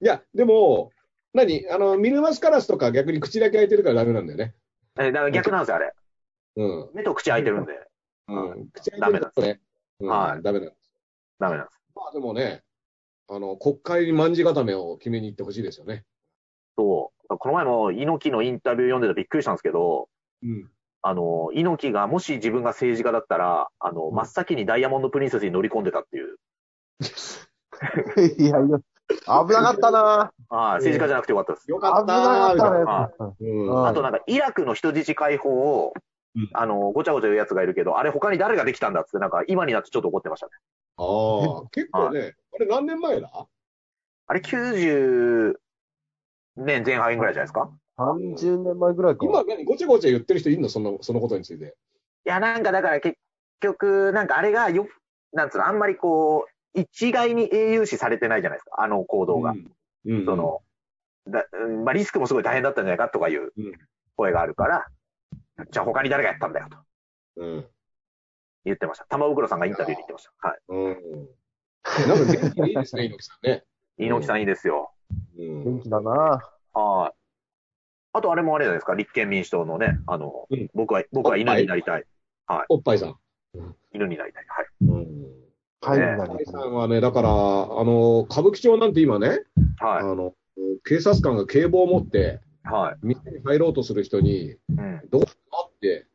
[0.00, 0.92] いや、でも、
[1.34, 1.68] 何？
[1.70, 4.54] あの、ミルマスカラスとか逆に口だけ開いてるからダメなんだよね。
[4.98, 5.92] え、だから逆なんですよ、あれ。
[6.58, 6.90] うん。
[6.92, 7.72] 目と口開いてるんで、
[8.26, 8.68] うん。
[8.72, 9.60] 口開いてるとね、
[10.00, 10.92] うん、はいダメなんです。
[11.38, 11.78] ダメなんです。
[11.94, 12.62] まあでもね、
[13.28, 16.04] あの、国会に卍固めを決めに行ってほしいですよね。
[16.76, 17.38] そう。
[17.38, 20.08] この前も猪木のインタビュー読んでてびっくりしたんですけど、
[20.42, 20.68] うん。
[21.02, 26.38] あの、猪木がもし自分が政治家だったら、あの、真っ先にダイヤモンドプリンセスに乗り込んでたっていう。
[28.40, 28.78] いやいや、
[29.46, 31.70] 危なかったなはい、政治家じゃなくてよかったです。
[31.70, 32.84] よかったー、みたいな。
[32.84, 36.02] かっあとなんか、イラクの人質解放をうん、
[36.52, 40.52] あの、ごちゃごちゃ言うやつがいるけど、あれ他に誰ができたんだっつって、なんか今になってちょっと怒ってましたね。
[40.96, 41.02] あ
[41.64, 43.30] あ、 結構ね、あれ何年前だ？
[44.30, 45.54] あれ90
[46.56, 49.24] 年前半ぐらいじゃないですか？30年前ぐらいか。
[49.24, 49.64] 今何？
[49.64, 50.68] ごちゃごちゃ言ってる人いんの？
[50.68, 51.76] その、そのことについて。
[52.26, 53.16] いや、なんかだから結
[53.60, 54.86] 局、なんかあれがよ、
[55.32, 59.52] なんつうの、あんまりこう、一概に英雄視されてないじゃないですか、あの行動が。
[59.52, 59.72] うん。
[60.04, 60.24] うん。
[60.26, 60.60] その、
[61.26, 63.72] だうんまあ、リスクもすごい大変だったんじゃないかとかいううん
[64.16, 64.86] 声があるから、
[65.70, 66.78] じゃあ他に誰がやったんだよと
[67.36, 67.66] うん。
[68.64, 69.06] 言ってました。
[69.06, 70.48] 玉袋さんがインタビューで言ってました。
[70.48, 70.58] はい。
[70.68, 71.28] うん。
[72.08, 73.64] なんか元気でいいですね、猪木さんね。
[73.98, 74.92] 猪木さんいいですよ。
[75.38, 75.64] うん。
[75.64, 76.10] 元気だな
[76.74, 77.18] はい。
[78.12, 82.04] あとあれもあれじゃないですか、立憲民主党のね、あの、うん僕は、僕は犬になりたい。
[82.68, 83.16] おっぱいさん。
[83.92, 84.44] 犬になりたい。
[84.48, 84.66] はい。
[84.82, 85.38] うん。
[85.80, 89.40] はい、おっぱいさんはね、だから、あの、歌舞伎町なんて今ね、はい。
[89.80, 90.34] あの、
[90.84, 92.40] 警察官が警棒を持って、
[92.70, 92.96] はい。
[93.02, 95.00] 店に入ろうとする人に、うん。
[95.10, 96.06] どうしたのって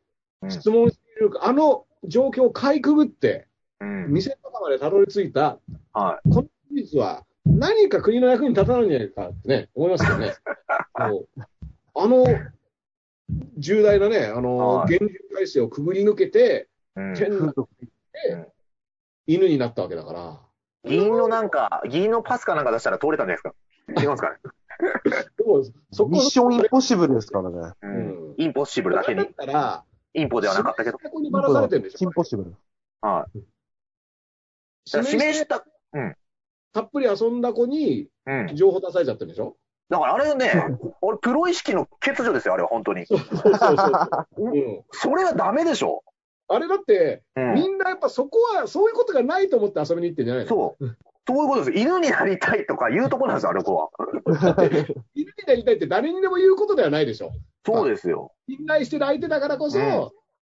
[0.42, 3.48] うん質問している、あの状況をかいくぐって、
[3.80, 4.06] うん。
[4.08, 5.58] 店の中までたどり着いた、
[5.92, 10.34] はこの事実は何か国の役に立たないんじゃないかってね、思いますよね。
[10.96, 12.26] あの、
[13.58, 17.00] 重大なね、あの、はい厳重体制をくぐり抜けて、い。
[17.00, 17.14] うん。
[17.14, 17.52] 天の
[19.26, 20.40] 犬になったわけだから。
[20.84, 23.54] 議員のなんか、議員のパスかなんか出したら通れたんじゃないですか。
[24.02, 24.38] 違うんですかね。
[25.36, 27.72] でも、そこミッションインポッシブルですからね。
[27.82, 27.86] う。
[27.86, 28.34] うんん。
[28.38, 29.34] インポッシブルだけだっに。
[29.34, 30.98] たら、インポではなかったけど。
[30.98, 31.98] ここにばらされてるんでしょ？
[32.04, 32.54] インポッシブル。
[33.00, 33.38] はい。
[34.94, 35.64] 指名した、
[36.72, 38.56] たっぷり遊んだ子にうん。
[38.56, 39.56] 情報出されちゃってるんでしょ？
[39.90, 40.50] だからあれね、
[41.02, 43.04] 俺、プロ意識の欠如ですよ、あれは、本当に。
[43.06, 43.72] そうそうそうそ
[44.38, 44.50] う。
[44.50, 44.84] うん。
[44.92, 46.02] それはダメでしょ。
[46.48, 47.54] あれだって、うん。
[47.54, 50.48] みんなやっぱそこは、そういうことがないと思って遊びに行ってんじゃないの？
[50.48, 50.96] そう。
[51.26, 51.78] そういうことです。
[51.78, 53.90] 犬になりたいとか言うとこなんですよ、あれ子は。
[55.14, 57.32] 犬になりたいって誰にでも言うことではないでしょ。
[57.64, 58.32] そうですよ。
[58.48, 59.78] 信頼してる相手だからこそ。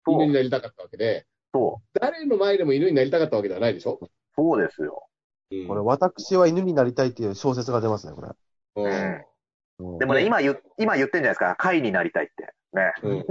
[0.08, 2.00] 犬になりたかったわけで、そう。
[2.00, 4.00] 誰の前でも犬になりたかったわけではないでしょ。
[4.36, 5.08] そうですよ。
[5.52, 8.30] うんこれ、私は犬になりたいっていう小説が出ますね、これ。
[8.76, 9.26] うん
[9.80, 11.56] うんでもね、今言、今言ってんじゃないですか。
[11.58, 12.54] 貝になりたいって。
[12.74, 12.94] ね。
[13.04, 13.26] うん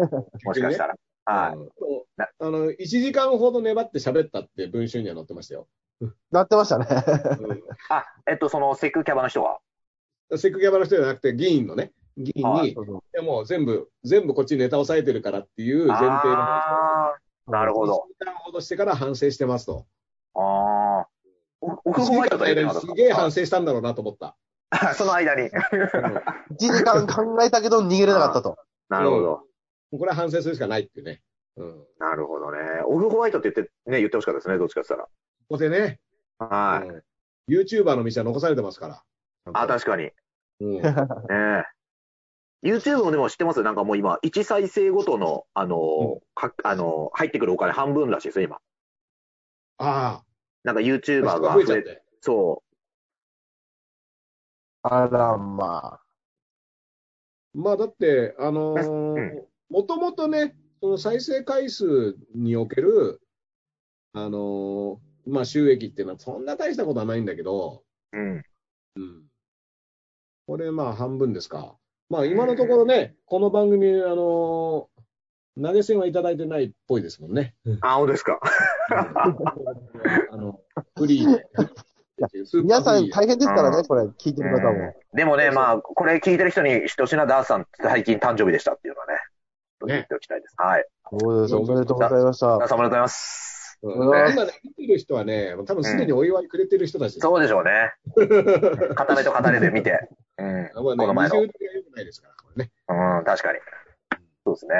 [0.44, 0.96] もしかしたら。
[1.24, 1.57] はい。
[1.57, 1.70] うん
[2.38, 5.68] あの、1時間ほど粘って喋ったって文春には載ってましたよ。
[6.30, 6.86] なってましたね。
[7.88, 9.59] あ、えっと、その、セクキャバの人は？
[10.30, 12.76] うん、セクギャバの人じゃなくて、議員のね、議員に、い
[13.12, 18.07] やもう全部、全部こっちにネタを押さえてるからっていう前提の話あーなるほど。
[18.20, 19.86] 1時間ほどしてから反省してますと。
[20.34, 21.09] ああ。
[21.61, 24.36] お奥1時ホワイト間の間にすげえ反省したんだろうなと思った。
[24.70, 25.51] あ その間に。
[25.51, 25.51] 1
[26.57, 28.57] 時間考えたけど逃げれなかったと。
[28.88, 29.42] なるほど。
[29.98, 31.20] これは反省するしかないっていうね。
[31.57, 31.72] うん。
[31.72, 32.59] こなるほどね。
[32.86, 35.09] オフホワイトって言って、ね、言ってほしかったですね、どっちかって言っ
[35.51, 36.01] こでね。
[36.38, 36.88] はい。
[36.88, 37.03] うん
[37.51, 39.03] YouTuber の道は残されてますから。
[39.53, 40.05] あ、確かに。
[40.05, 40.14] ね
[40.61, 40.76] うん。
[41.34, 41.64] え。
[42.62, 43.62] YouTube もでも知ってます？
[43.64, 48.61] なんかもう今、1再生ごとの、あのー、か、あのー、入ってくるお金半分らしいですよ、今。
[49.78, 50.22] あ
[50.62, 52.03] なんかあ、YouTuber 人がが増え、増えちゃってて。
[52.20, 52.62] そ
[54.82, 56.01] あら、まあ。
[57.53, 63.20] まあだって、あのうんもともとね、その再生回数における、
[64.12, 68.18] あのーまあ収益っていうのはそんな大したことはないんだけど、う。
[68.18, 68.42] うん。
[68.96, 69.22] うん。
[70.46, 71.76] これまあ半分ですか。
[72.08, 75.00] まあ今のところね、この番組、あのー
[75.60, 77.54] 投げ銭はいただいてないっぽいですもんね。
[77.80, 78.40] あ、本当ですか。
[80.30, 80.60] あの、
[80.96, 81.46] フリーで。
[82.62, 84.94] 皆さん大変ですからうね、これ、聞いてる方も。
[85.14, 89.14] でもね、まあ、これ聞いてる人に、ひとしなダースさん、最近誕生日でしたっていうのはね、
[89.86, 90.54] 言っておきたいです。
[90.58, 90.84] はい。
[91.18, 92.68] そうです、おめでとうございましたダー。
[92.68, 93.59] さんおめでとうございます。
[93.82, 97.18] うん今ね、見てる人はね、多分すでにお祝いくれてる人たち。
[97.18, 97.92] そうでしょうね。
[98.94, 100.08] 片目と片目で見て。
[100.38, 100.46] うん。
[100.46, 101.34] まあね、この前の。
[101.36, 102.70] 二重取りが良くないですから、これね。
[102.88, 103.58] うん、確かに。
[104.44, 104.74] そうですね。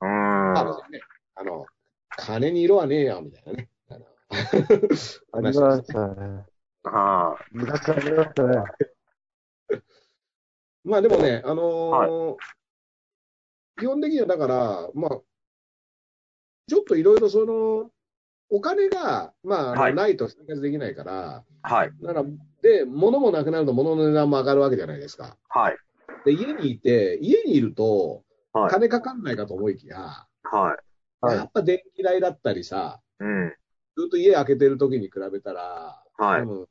[0.00, 0.58] うん。
[0.58, 1.00] あのね、
[1.34, 1.66] あの、
[2.16, 3.68] 金に色はねえよ、みたいなね。
[3.90, 4.06] あの
[5.32, 6.44] ありましたね。
[6.84, 8.64] あ昔ありましたね。
[10.84, 12.36] まあでもね、あのー
[13.76, 15.20] 基本的にはだから、まあ、
[16.66, 17.90] ちょっといろいろその、
[18.50, 21.74] お金が、まあはいないと生活できないから、あ。
[21.74, 21.92] はい。
[22.02, 22.26] だから、
[22.62, 25.36] で、物もなくなると物の値段も上がるわけじゃないですか。
[25.48, 25.76] はい。
[26.24, 28.70] で、家にいて、家にいると、はい。
[28.70, 30.54] 金かかんないかと思いきや、はい。
[31.20, 33.54] はいやっぱ電気代だったりさ、うん。
[33.96, 36.44] ずっと家開けてる時に比べたら、はい多。
[36.44, 36.66] 分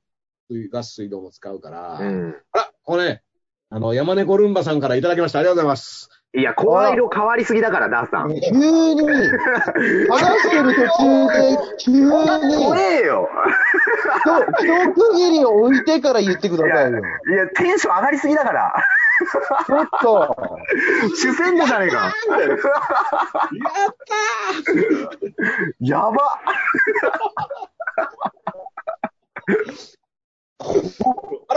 [0.50, 2.36] 水ガス水道も使うから、うん。
[2.52, 3.24] あら、これね、
[3.70, 5.40] あの、山猫ルンバさんからいただきました。
[5.40, 6.23] ありがとうございます。
[6.36, 8.30] いや、声色変わりすぎだから、ダースさん。
[8.42, 9.00] 急に、
[10.10, 13.30] 話してる途中で、急に、怖えよ。
[14.60, 17.00] ひと一区切りを置いてから言ってくださいよ。
[17.00, 18.74] いや、テンション上がりすぎだから。
[19.68, 20.36] ちょっと、
[21.16, 21.98] 主戦者じゃねえか。
[21.98, 22.14] やっ
[25.78, 26.18] たやば。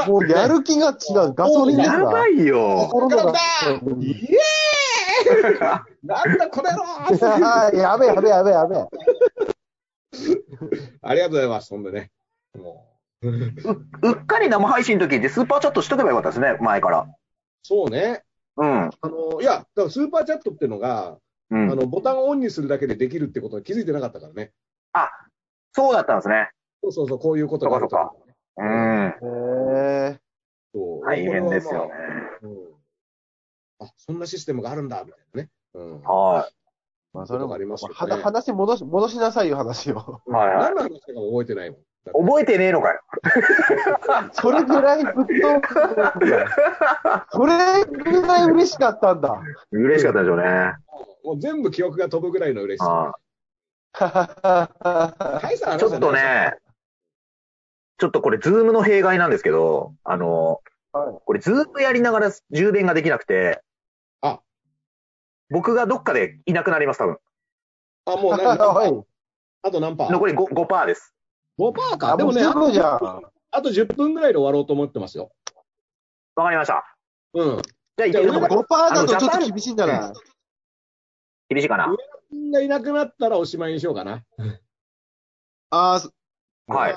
[0.07, 1.34] もうやる気が違う。
[1.34, 1.96] ガソリンですわ。
[1.96, 2.88] やばいよ。
[2.90, 8.86] 心のガーイエーイなんだこれろやべえやべえやべえやべえ。
[11.02, 11.70] ありがとうございます。
[11.70, 12.11] ほんでね。
[12.59, 12.86] も
[13.22, 17.07] ううっかり生配信の時ってスーパーチャットしとけばよかったですね、前から。
[17.62, 18.22] そうね。
[18.57, 18.66] うん。
[18.66, 21.18] あの、いや、だからスーパーチャットっていうのが、
[21.50, 21.70] うん。
[21.70, 24.52] あの、ボタンをオンにするだけでできるってことに気づいてなかったからね。
[24.92, 25.11] あ、
[25.72, 26.50] そうだったんですね。
[26.82, 28.12] そうそうそう、こういうことがあるとか
[28.59, 29.09] うん。
[29.09, 30.20] へえ。
[30.72, 31.92] そう大変ですよね。。
[32.42, 32.76] うん
[33.78, 35.50] あ、そんなシステムがあるんだ、みたいなね。
[35.74, 36.00] うん。
[36.02, 36.48] は
[37.12, 40.20] まあ、それもありますよねは話戻し、戻しなさいよ、話を。
[40.26, 41.80] はいはい何の話だか覚えてないもん。
[42.12, 43.00] 覚えてねえのかよ。
[44.32, 47.26] それぐらいぶっ飛んだ。
[47.32, 49.40] それぐらい嬉しかったんだ。
[49.72, 50.74] 嬉しかったでしょうね。
[51.24, 53.14] もう全部記憶が飛ぶぐらいの嬉しさ。
[53.98, 54.68] あ
[55.42, 56.52] 大した話ちょっとね、
[57.99, 60.61] ちょっとこれ、ズームの弊害なんですけど、あの、
[60.92, 63.62] はいこれ、ズームやりながら充電ができなくて、
[64.22, 64.40] あ
[65.51, 67.18] 僕がどっかでいなくなります、多分。
[68.07, 69.05] あ、もう 何はい。
[69.62, 70.12] あと何パー？
[70.12, 71.14] 残り 5%, 5です。
[71.59, 72.12] ?5 パーか。
[72.14, 73.22] あ、でもね、もうすぐじゃん。
[73.51, 75.32] あと10分ぐらいで終わろうと思ってますよ。
[76.34, 76.97] わかりました。
[77.34, 77.62] うん。
[77.62, 80.12] じゃあ、いけるのか5%だとちょっと厳しいんじゃない？
[81.49, 81.94] 厳しいかな。
[82.30, 84.24] みんがいなくなったらおしまいにしようかな。
[85.70, 86.01] あ
[86.68, 86.97] あ、はい。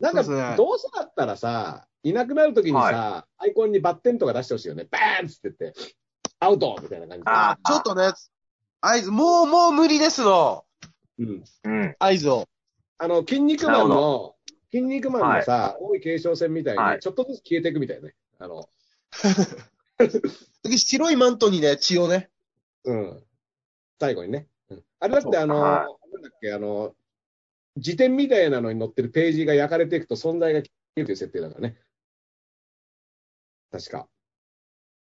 [0.00, 0.22] なんか、
[0.56, 4.86] どうせだったらさ、いなくなるときにさ、アイコンにバッテンとか出してほしいよね。
[4.90, 5.74] バーンっつってって、
[6.38, 7.30] アウトみたいな感じで。
[7.30, 8.12] あちょっとね、
[8.80, 10.64] 合図、もう、もう無理ですの。
[11.18, 11.44] うん。
[11.64, 11.96] うん。
[11.98, 12.48] 合図を。
[12.98, 14.36] あの、筋肉マンの、
[14.70, 18.14] 筋肉マンのさ、多い継承戦みたいに、はいちょっとずつ消えていくみたいね。
[18.38, 18.68] あの、
[20.62, 22.30] 次、白いマントにね、血をね。
[22.84, 23.24] うん。
[23.98, 24.46] 最後にね。
[24.70, 26.94] うんあれだってあの、はなんだっけ、あの、
[27.78, 31.76] 辞典みたいなのに載ってるページが焼かれていくと存在が消えるという設定だからね。
[33.70, 34.08] 確か。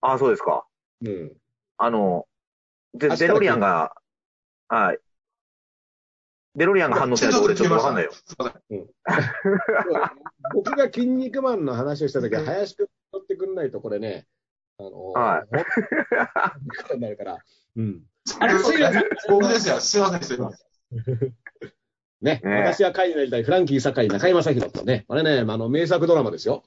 [0.02, 0.66] あ、そうですか。
[1.02, 1.38] うん。
[1.78, 2.28] あの、
[2.94, 3.96] デロリアンが、
[4.68, 5.00] はい。
[6.56, 8.12] デロリアンが反応してないと俺ちょっとわかんないよ。
[10.56, 14.28] 僕が筋肉マンの話をしたときは、林くん乗ってくんないと、これね、
[14.80, 15.68] あの、はいほんこ
[16.88, 17.38] とになるから。
[17.76, 18.04] うん。
[18.40, 19.04] あれ、すいません。
[19.30, 19.80] 僕ですよ。
[19.80, 20.68] すいません、すいません。
[22.22, 26.64] ね、ね私は会になりたい、フランキー堺、中居正広とね、あれね、あの、名作ドラマですよ。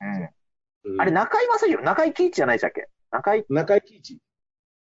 [0.00, 0.22] うん。
[0.22, 2.88] うんあれ、中井正宏、中井貴一じゃないでしたっけ？
[3.10, 4.18] 中井、中井貴一。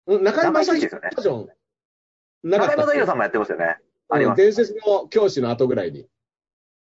[0.08, 1.54] うん、中井正広中井貴一ですよね。
[2.44, 3.78] 中井正宏さんもやってますよね。
[4.10, 4.42] ありうんます。
[4.42, 6.08] 伝説の教師の後ぐらいに。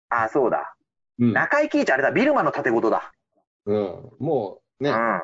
[0.09, 0.77] あ、そうだ。
[1.19, 1.33] うん。
[1.33, 3.13] 中井貴一、あれだ、ビルマの盾事だ。
[3.67, 4.11] うん。
[4.21, 5.21] もう、ね、うん。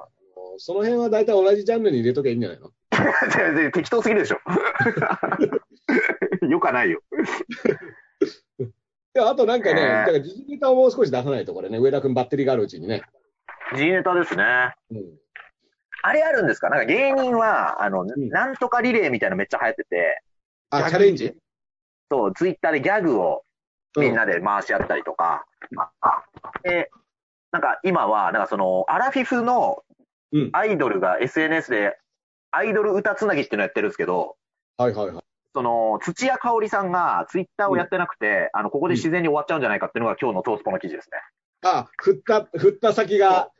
[0.59, 2.71] その辺は大体同じジャンルに入れときゃいいんじゃないの？
[3.31, 4.39] 全然適当すぎるでしょ。
[6.47, 7.01] よかないよ。
[9.17, 13.03] あとなんかね、ねだから時事ネタをもう少し出さないと、これね、上田くんバッテリーがあるうちにね。
[13.77, 14.75] G ネタですね。
[14.91, 15.05] うん。
[16.03, 16.69] あれあるんですか？
[16.69, 18.29] なんか芸人は、あの、ん。
[18.29, 20.23] なんとかリレーみたいなのめっちゃ流行ってて、
[20.71, 21.35] あ、チャレンジ？
[22.11, 23.45] そう、ツイッターでギャグを
[23.97, 25.47] みんなで回し合ったりとか、
[26.63, 26.91] で、
[27.53, 29.83] なんか今は、なんかその、アラフィフの
[30.33, 30.51] うん。
[30.53, 31.97] アイドルが SNS で、
[32.51, 34.37] アイドル歌つなぎっていうのやってるんですけど、
[34.77, 35.25] はいはいはい。
[35.55, 41.19] その、土屋香織さんがツイッターをやってなくて、あの、ここで自然に終わっちゃうんじゃないかっていうのが今日のトースポの記事ですね。
[41.63, 43.51] あ、振った、振った先が、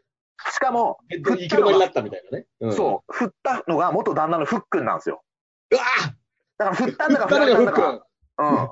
[0.53, 2.47] しかも、えっと、行き止まりになったみたいなね。
[2.61, 5.23] うん、そう、振ったのが元旦那のふっくんなんですよ。
[5.71, 5.77] う。
[5.77, 5.85] うわ
[6.59, 7.99] だから振ったんだか振られたんだか、
[8.37, 8.43] ク。
[8.43, 8.71] うん。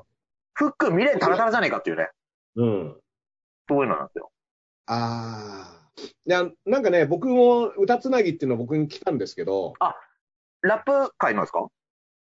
[0.53, 2.09] ふっくん未練タラタラじゃねえかっていうね、
[2.57, 3.01] うん。
[3.69, 4.31] そういうのなんですよ。
[4.87, 6.01] ああ。
[6.25, 9.73] いや、なんかね、僕も歌つなぎっていうの僕に来たんですけど、
[10.61, 11.67] ラップ界なんですか？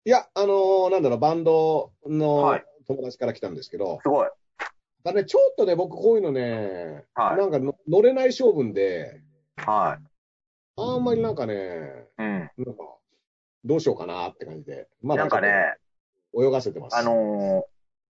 [0.06, 4.30] いや、あのーなんだろう、バンドのはい友達から来たんですけど、すごい。
[5.04, 9.22] だね、ちょっとね、僕こういうのね、はいなんかの乗れない性分で、
[9.58, 9.98] は
[10.78, 12.22] あんまりなんかね、い。
[12.22, 12.52] うん。
[12.58, 12.84] なんか、
[13.64, 15.76] どうしようかなって感じで、まだなんかね、
[16.38, 16.98] 泳がせてます。
[16.98, 17.66] あの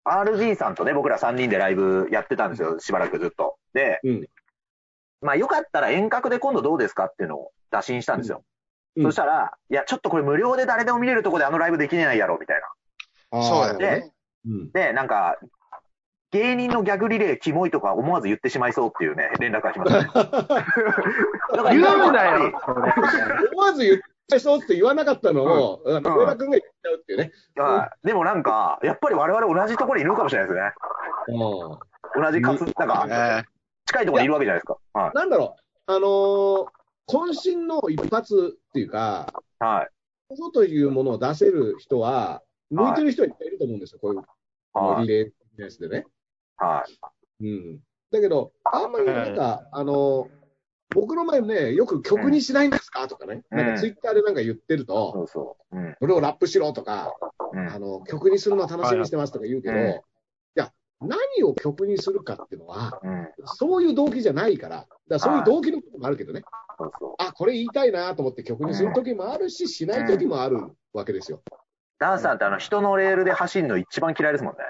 [0.06, 3.56] ー、RG さんとね、僕ら3人でライブやってたんですよ、しばらくずっと。
[3.74, 4.26] で、うん
[5.20, 8.42] まあよかったら遠隔で今度どうですかっていうのを打診したんですよ。
[8.96, 12.60] うんそしたら、いや、ちょっとこれ無料で誰でも見れるとこであのライブできねえやろ、みたい
[13.32, 13.42] な。
[13.42, 14.12] そうだね。
[14.46, 14.72] うん。
[14.72, 15.38] で、なんか、
[16.32, 20.10] 芸人のギャグリレーキモいとか思わず言ってしまいそうっていうね、連絡が来ましたね。
[20.14, 20.58] だか
[21.56, 22.60] ら言うなやっよ。
[23.52, 23.98] 思わず言っ
[24.30, 27.32] てそうって言わなかったのを、あの上田君が言っちゃうっていうね。
[28.02, 30.72] でもなんか、やっぱり我々同じところにいるかもしれないですね。
[31.28, 33.42] うん同じかつ、なんか、え
[33.86, 34.76] 近いところにいるわけじゃないですか。
[34.92, 35.10] はい。
[35.14, 36.81] なんだろう、あのー
[37.12, 39.88] 渾身の一発っていうか、はい。
[40.28, 44.22] ここというものを出せる人は、向いてる人はいっぱいいると思うんですよ、こういう
[44.72, 45.06] はい。
[45.06, 46.06] リレーのやつでね。
[46.56, 46.84] は
[47.40, 47.46] い。
[47.46, 47.80] うん。
[48.10, 50.28] だけど、あんまりなんか、あの
[50.94, 55.76] 僕の前もね、よく曲にしないんですかとかね、なんかツイッターでなんか言ってると、そうそう。
[55.76, 55.96] うん。
[55.98, 60.04] それをラップしろとか、あの、曲にするのは楽しみにしてますとか言うけど、
[61.06, 63.28] 何を曲にするかっていうのは、うん。
[63.44, 66.42] そういう動機じゃないから、だからそういう動機のこともあるけどね、
[66.78, 70.58] そうそあ、これ言いたいなと思って曲にする時もあるし、しない時もある
[70.92, 71.42] わけですよ。
[71.46, 71.54] う。
[71.98, 74.60] ダンさんってあの人のレールで走るの一番嫌いですもんね。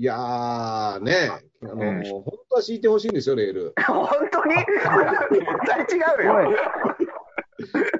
[0.00, 1.30] いやー、ね、
[1.62, 3.74] あの、うん本当は敷いてほしいんですよ、レール。
[3.86, 4.54] 本当に？
[4.54, 4.66] 絶
[5.66, 6.56] 対違うよ。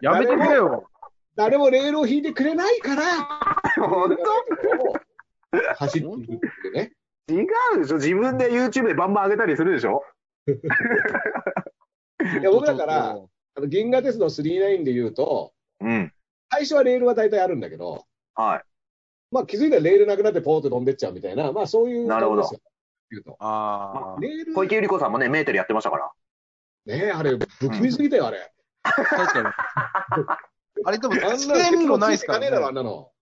[0.03, 0.89] やめてくれよ。
[1.35, 3.03] 誰もレールを引いてくれないから、
[3.87, 4.17] 本
[5.77, 6.93] 走っていくってね。
[7.29, 10.03] 当違うでしょ自分で YouTube でバンバン上げたりするでしょ
[10.49, 16.13] いや、僕だから、あの銀河鉄道39で言うと、うん。
[16.51, 18.63] 最初はレールは大体あるんだけど、はい。
[19.31, 22.71] まあ気づいたらレールなくなってポーッと飛んでっちゃうみたいな、まあそういうなるほど感じですよ。
[23.11, 23.37] 言うと。
[23.41, 24.21] ああ。
[24.21, 26.11] レール、小池百合子さんもね、メーテルやってましたから。
[26.87, 28.53] ねえ、あれ、不気味すぎたよ、あれ。
[28.83, 29.49] 確かに。
[30.85, 33.13] あれでも、あんな付け根もないですからねえだろ、あんなの。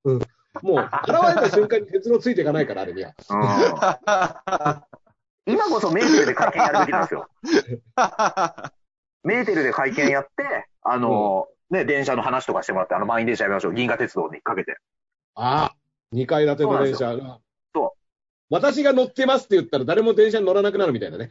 [0.62, 0.68] うん。
[0.68, 3.14] もう、現れた瞬間に鉄のついていかないから、あれには。
[5.46, 5.54] うん。
[5.54, 7.28] 今こそメーテルで会見やるべきなんですよ。
[9.22, 13.74] メーテルで会見やって、あの、ね、電車の話とかしてもらって、あの、満員電車やめましょう。
[13.74, 14.76] 銀河鉄道にかけて。
[15.34, 15.76] ああ、
[16.14, 17.16] 2階建ての電車。
[17.74, 17.90] そう
[18.48, 21.30] 私が乗ってますって言ったら誰も電車に乗らなくなるみたいなね。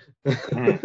[0.51, 0.79] うん。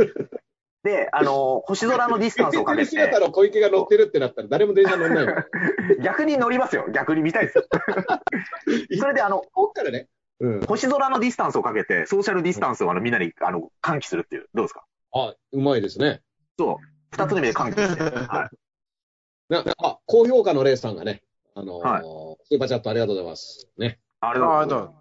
[0.82, 5.34] で、あの、星空のディスタンスをかけて 姿、の小池が乗ってるってなったら誰も電車に乗らないの。
[6.02, 6.86] 逆に乗りますよ。
[6.92, 7.64] 逆に見たいですよ。
[8.98, 10.08] それで、あの、こっからね。
[10.40, 10.60] うん。
[10.62, 14.48] 星空のディスタンスをかけて、ソーシャルディスタンスをあのみんなにあの喚起するっていう。
[14.54, 14.84] どうですか？
[15.12, 16.22] あ、うまいですね。
[16.58, 16.76] そう。
[17.10, 18.02] 二つの意味で喚起して。
[18.02, 19.52] はい。
[19.52, 21.22] なあ、高評価のレースさんがね、
[21.54, 22.02] あのーはい
[22.46, 23.68] スーパーチャットありがとうございます。
[23.76, 24.00] ね。
[24.20, 24.94] あれああ、は、どう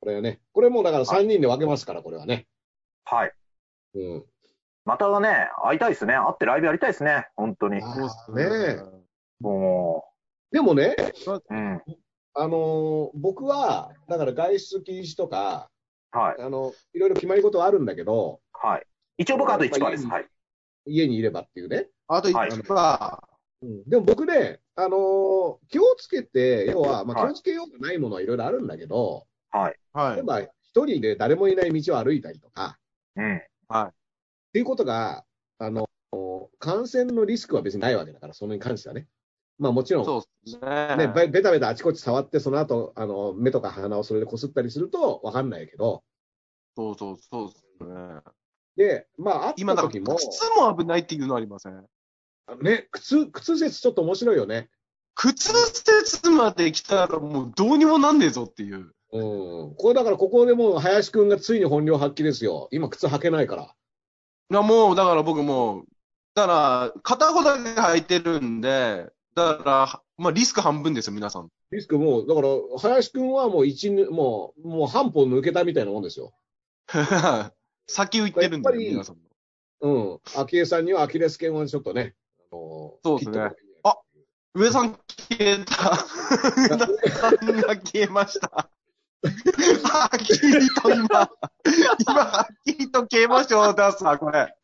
[0.00, 0.40] これね。
[0.52, 2.46] これもうだから3人で分けますから、これはね。
[3.04, 3.32] はい。
[3.98, 4.24] うん。
[4.84, 6.14] またね、会いたいですね。
[6.14, 7.28] 会ってライブやりたいですね。
[7.36, 7.80] 本当に。
[7.82, 8.82] そうっすね。
[9.40, 10.04] も
[10.50, 10.96] でもね、
[11.26, 11.82] う、うん。
[12.34, 15.70] あのー僕は、だから外出禁止とか、
[16.10, 16.42] はい。
[16.42, 18.86] あの、いろいろ決まり事はあるんだけど、はい。
[19.18, 20.06] 一応僕あと1番です。
[20.06, 20.26] はい。
[20.86, 21.88] 家にいればっていうね。
[22.06, 23.22] あとはい1は、
[23.60, 29.76] うん、でも僕ね、あのー気をつけて、要は、まあ、はい気をつけようがないものはいろいろあるんだけど、はい。
[29.92, 30.14] はい。
[30.14, 32.78] 例えば、一人で誰もいない道を歩いたりとか、
[33.16, 33.42] うん。
[33.70, 33.92] っ
[34.52, 35.24] ていうことが、
[35.58, 35.88] あの、
[36.58, 39.06] 感染のリスクは別にないわけだから、それに関してはね。
[39.58, 40.96] まあもちろん、そうですね。
[40.96, 46.04] ね、べベタベタあちこち触って、その後、あの、目とか鼻をそれでこすったりするとわかんないけど、
[46.76, 48.20] そうそう、そうですね。
[48.76, 51.84] で、まあ、今だ時も、靴も危ないっていうのありません？
[52.62, 54.70] ね、靴、靴説ちょっと面白いよね。
[55.16, 58.94] 靴説まで来たらもうどうにもなんねえぞっていう。
[59.12, 59.18] う
[59.72, 59.74] ん。
[59.76, 62.68] これだから、ここでもう、林くんがついに本領発揮ですよ。
[62.70, 63.74] 今、靴履けないから。
[64.50, 65.84] いや、もう、だから僕もう、
[66.34, 71.48] だから、片方だけ履いてるんで、だから、まあ、リスク半分ですよ、皆さん。
[71.70, 72.48] リスクもう、だから、
[72.78, 76.32] 林くんはもう一ぬ、もう、もう半歩抜けたみたいなもんですよ。
[77.86, 79.16] 先を行ってるんで、やっぱり皆さん。
[79.80, 80.20] うん。
[80.34, 82.14] 昭恵さんにはアキレス腱をちょっとね、
[82.52, 83.50] あのそうですね
[83.84, 83.96] あ
[84.54, 85.98] 上さん消えた。
[86.56, 88.70] 上田さんが消えました。
[89.22, 91.30] はっきりと今、
[91.98, 94.54] 今はっきりと消えましたよ、ダースさん、これ。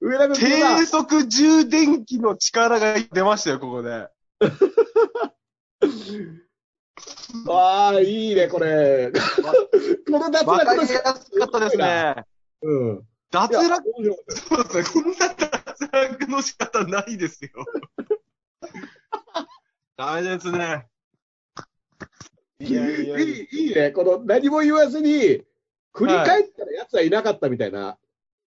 [0.00, 4.08] 上田君低速充電器の力が出ましたよ、ここで。
[7.48, 9.12] ああ、いいね、これ。
[9.12, 12.24] この脱わかり落のやすかったですね。
[12.62, 13.06] うん。
[13.30, 13.84] 脱落、
[14.28, 15.02] そうですね。
[15.02, 17.50] こんな脱落の仕方ないですよ。
[19.96, 20.86] ダメですね。
[22.60, 23.20] いやいやいや。
[23.20, 23.90] いい、いいね。
[23.90, 25.42] この何も言わずに、
[25.92, 27.98] 振り返ったら奴はいなかったみたいな。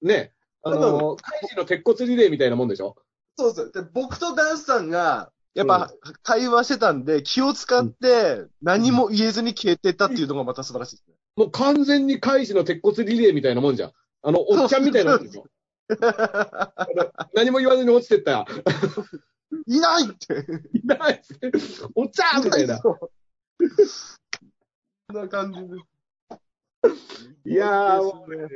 [0.01, 0.31] ね。
[0.63, 2.95] あの、カイジの鉄骨リレーみたいなもんでしょ？
[3.37, 3.71] そうです。
[3.71, 5.91] で、僕とダンスさんが、やっぱ、
[6.23, 11.15] 会話してたんで、気を使って、何も言えずに消えてったっていうのがまた素晴らしいですね。
[11.35, 13.91] もう完全にカイジの鉄骨リレーみたいなもんじゃん。
[14.23, 15.43] あの、おっちゃんみたいなもんで
[17.35, 18.45] 何も言わずに落ちてった。
[19.67, 20.45] いないって。
[20.77, 22.81] いないっすおっちゃんみたいな。
[25.09, 27.29] そんな感じです。
[27.45, 28.47] いやー、もうね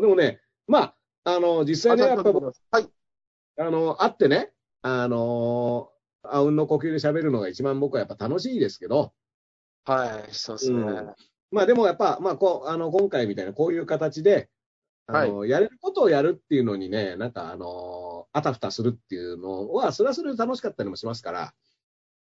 [0.00, 2.88] でもね、まあ、あの、実際ね、やっぱ、はい。
[3.58, 9.12] あの、会ってね、あのー、あうんの呼吸で喋るのが一番僕はやっぱ楽しいですけど、
[9.84, 10.78] はい、そうですね。
[10.78, 11.14] うん
[11.52, 14.50] まあでもやっぱ、まあこう、あの、今回みたいなこういう形で、
[15.06, 21.54] あの、やれることをやるっていうのにね、なんかあのあたふたするっていうのは、それはそれで楽しかったりもしますから、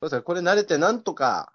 [0.03, 0.23] そうですね。
[0.23, 1.53] これ慣れてなんとか、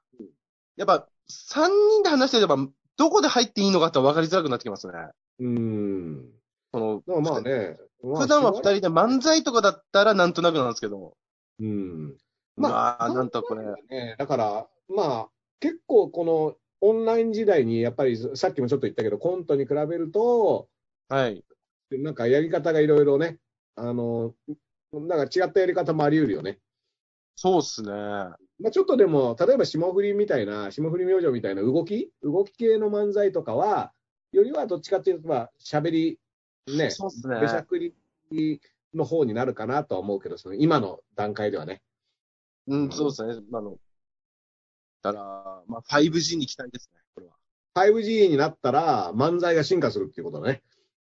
[0.80, 2.56] やっぱ、3人で話してれば、
[2.96, 4.94] どこで入っていいのかって分かりづらくなってきますね。
[5.40, 6.26] うん。
[6.72, 11.18] その、まあね、まあ普段は2人で漫才とかだったらなんとなくなんですけど、
[11.60, 12.16] うん。
[12.56, 20.70] ままあ、なんとこれ、ね、だから、まあ、結構このオンライン時代に、やっぱりさっきもちょっと言ったけど、コントに比べると、
[21.10, 21.44] はい。
[21.92, 23.38] なんかやり方がいろいろね、
[23.76, 24.34] あの、
[24.94, 26.60] なんか違ったやり方もあり得るよね。
[27.36, 27.92] そうっすね。
[28.62, 33.94] まあ、ちょっとでも、例えば霜降りみたいな、霜降り明星みたいな動き動き系の漫才とかは、
[34.32, 36.20] よりはどっちかっていうと、まあ、喋り、
[36.68, 37.94] ね、そうっすねべしゃくり
[38.94, 41.82] の方になるかなとは思うけど、その今の段階ではね。
[42.68, 43.34] うん、そうですね。
[43.54, 43.78] あの、
[45.02, 47.34] だから、まあ、5G に期待ですね、これは。
[47.76, 50.62] 5G になったら、漫才が進化するっていうことだね。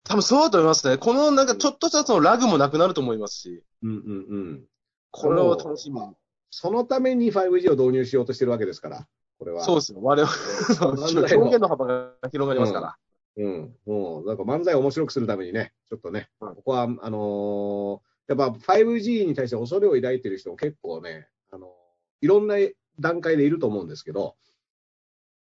[0.04, 0.98] 多分そうだと思いますね。
[0.98, 4.64] このなんかちょっとしたそのラグもなくなると思いますし、うんうんうん。
[5.10, 6.14] これを楽しみに。
[6.56, 9.08] そのために 5G を導入しようとしてるわけですから、
[9.40, 9.64] これは。
[9.64, 9.98] そうですよ。
[10.00, 10.32] 我々、
[10.78, 12.96] 表現の幅が広がりますから。
[13.36, 13.74] うん。
[13.86, 21.74] もう、なんか漫才を面白くするためにね、ちょっとね、はいここは、あのーやっぱ 5G に対して恐れを抱いてる人も結構ね、あの
[22.22, 22.54] いろんな
[22.98, 24.36] 段階でいると思うんですけど、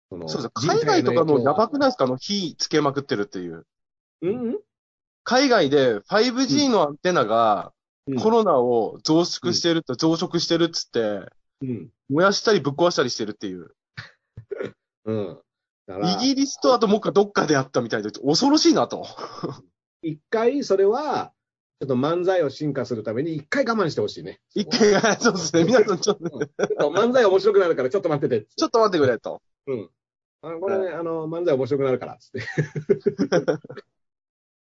[0.10, 3.66] そのそうです海外とかもやばくないですかあの、火つけまくってるっていう。
[4.22, 4.60] うんうん
[5.24, 7.76] 海外で 5G のアンテナがうん
[8.16, 11.30] コロナを増殖してると、増殖してるっつって、
[11.62, 11.89] うん。
[12.10, 13.76] 燃やしたりぶっ壊したりしてるっていう。
[15.05, 15.39] うん。
[15.88, 19.05] だからイギリスとあともう一回どっかでやったみたいで、恐ろしいなと。
[20.01, 21.34] 一回それは、
[21.80, 24.39] ちょっと漫才を進化するために一回我慢してほしいね。
[24.55, 25.64] 一回、そうですね。
[25.64, 28.47] 皆さんちょっと、ちょっと漫才面白くなるからちょっと待ってて。
[28.55, 29.41] ちょっと待ってくれと。
[30.41, 32.41] あのこれね、あの、漫才面白くなるから、つって。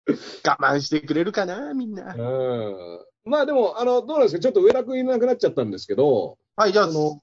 [0.49, 2.14] 我慢してくれるかな、みんな。
[2.14, 3.05] うん。
[3.28, 4.40] まあでも、あの、どうなんですか？
[4.40, 7.20] ちょっと上田君いなくなっちゃったんですけど、はい、じゃあ、あの、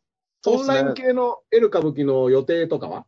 [0.47, 3.05] オンライン系の L 歌舞伎の予定とかは？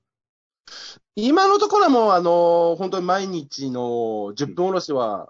[1.15, 3.81] 今のところはもう、あの本当に毎日の
[4.35, 5.29] 10分おろしは、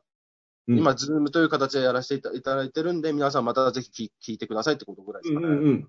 [0.68, 5.48] うん今、ズームという形でやらせていただいてるんで、皆さんまたぜひ聞聞いてくださいってことぐらいですかね。
[5.48, 5.88] ん。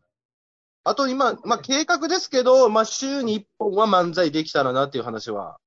[0.85, 5.59] あと今、まあ、計画ですけど、まあ、週に1本は漫才できたらなっていう話は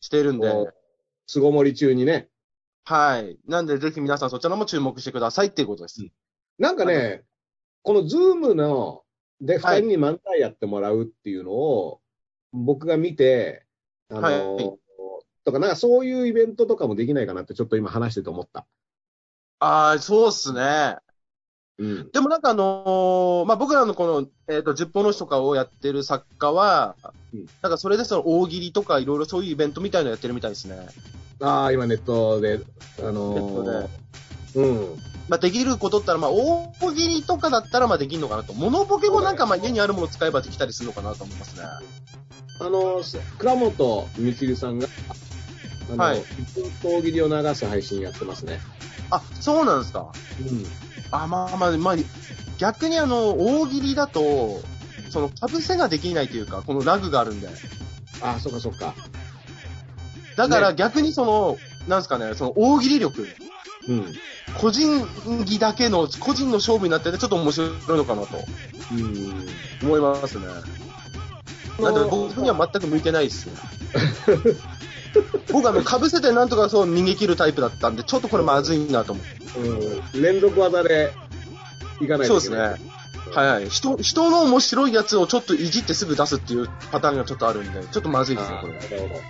[0.00, 0.68] してるんで、お
[1.26, 2.28] 巣ごもり中にね。
[2.88, 3.38] はい。
[3.46, 6.08] なんで、ぜひ皆さんそちらも注目してくださいっていうことです。
[6.58, 7.22] なんかね、
[7.82, 9.02] このズームの、
[9.42, 12.00] で、二人に漫才やってもらうっていうのを、
[12.50, 13.66] 僕が見て、
[14.08, 14.78] あの、はい
[15.44, 18.66] とか、なんかそういうイベントとかもできないかなってちょっと今話してて思った。
[19.60, 20.96] ああ、そうっすね。
[21.78, 22.10] うん。
[22.10, 26.96] でもなんかあのーまあ、僕らのこの、えっ、と、10本の日とかをやってる作家は、
[27.32, 30.88] うんなんかそれでその大喜利とかいろいろそういうイベントみたいなのやってるみたいですね。
[31.40, 32.60] ああ、今ネットで、
[33.00, 33.88] あのネット
[34.54, 34.96] でうん。
[35.28, 38.54] まあ、できることったら、まあ、大喜利とかだったら、まあ、できるのかなと。
[38.54, 41.64] モノボケもなんか、まあ、家にあるものを使えばできたりするのかなと思いますね。
[42.60, 43.02] あの、
[43.38, 44.88] 倉本みきるさんが、
[45.92, 48.58] あの、はい1分と大喜利を流す配信やってますね。
[49.10, 50.10] あ、そうなんですか。
[50.40, 50.87] うん。
[51.10, 51.94] あ、まあまあ、まあ、
[52.58, 54.62] 逆にあの、大喜利だと、
[55.10, 57.48] その、被せができないというか、このラグがあるんで。
[58.20, 58.94] ああ、そっかそっか。
[60.36, 63.26] だから逆にその、なんですかね、その大喜利力、
[63.88, 64.14] うん。
[64.60, 65.06] 個人
[65.44, 68.38] 技だけの、個人の勝負になってて、ちょっと面白いのかなと
[68.92, 69.48] うん。
[69.82, 70.46] 思いますね。
[71.80, 73.52] なんで僕には全く向いてないですね。
[75.52, 79.58] 僕あの、被せてなんとかそう逃げ切るタイプだったんで、ちょっとこれまずいなと思って。
[79.58, 80.22] うん。
[80.22, 81.12] 連続技で
[82.00, 82.56] いかないそうですね。
[82.56, 82.98] といけない。
[83.34, 83.68] はいはい。
[83.68, 88.72] 人、人の面白いやつをちょっといじってすぐ出すっていうパターンがちょっとあるんで、ちょっとまずいですね、これ。
[88.74, 89.20] なるほど。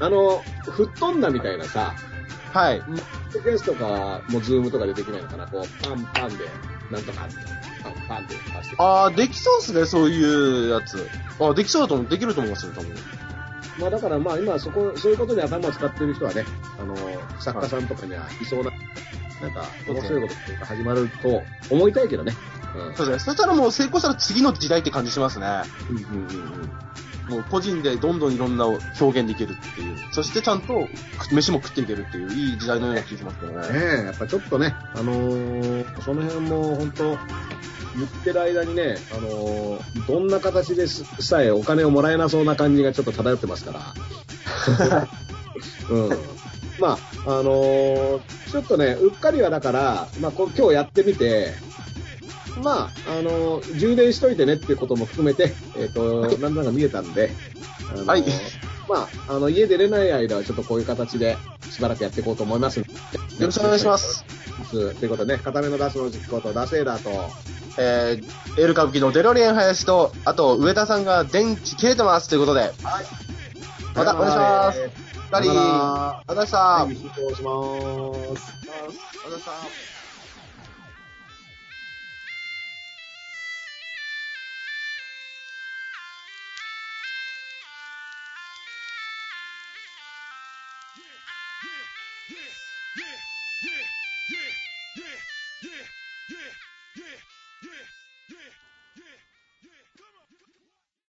[0.06, 1.94] あの、吹っ飛んだみたいなさ、
[2.52, 2.82] はい。
[3.34, 5.46] リクエストとかは、もうズームとかでできないのかな？
[5.46, 6.46] こう、パンパンで、
[6.90, 7.34] なんとかって、
[7.82, 8.76] パンパンで出して。
[8.78, 11.08] ああ、できそうですね、そういうやつ。
[11.40, 12.92] あできそうだと思う、できると思いますよ、多分。
[13.80, 16.44] まあだからまあ今そこ、そういうことで頭を使ってる人はね、
[16.78, 16.94] あの、
[17.40, 18.70] 作家さんとかにはいそうな、
[19.40, 22.34] なんか、面白いことが始まると思いたいけどね。
[22.76, 22.94] うん。
[22.94, 23.32] そうですね。
[23.32, 25.46] そしたらもう成功したら次の時代って感じしますね。
[25.88, 26.70] うんうんうんうん。
[27.30, 29.96] もう個人でどんどんいろんな表現できるっていう。
[30.12, 30.88] そしてちゃんと
[31.32, 33.68] 飯も食っていけるっていう、いい時代のような気がしますけどね。
[33.68, 37.18] ねえ、やっぱちょっとね、あのーその辺も本当、言っ
[38.24, 45.08] てる間にね、あのーどんな形ですさえお金をもらえなそうな感じがちょっと漂ってますから。
[45.88, 46.08] うん。
[46.80, 48.20] まあ、あのー
[48.50, 51.54] ちょっとね、うっかりはだから、まあ、今日やってみて、
[52.62, 57.30] まあ、あのー充電しといてねっていうことも含めて、えっ、と、 なんだか見えたんで、
[57.90, 58.24] あのーはい
[58.88, 61.36] まあ、あの、家出れない間はちょっとこういう形で
[61.70, 62.78] しばらくやっていこうと思います。
[62.80, 62.84] よ
[63.38, 64.24] よろしくお願いします。
[64.70, 67.10] ということでね、固めのダスの実行とダセーダーと、
[67.78, 72.72] えー、エール歌舞伎のデロリアン林と、あと上田さんが電池切れてますということで。
[73.94, 74.78] またお願いします。
[74.78, 76.58] 二人、ありがとうございました。
[76.58, 78.36] はい、進行しま
[79.90, 79.99] す。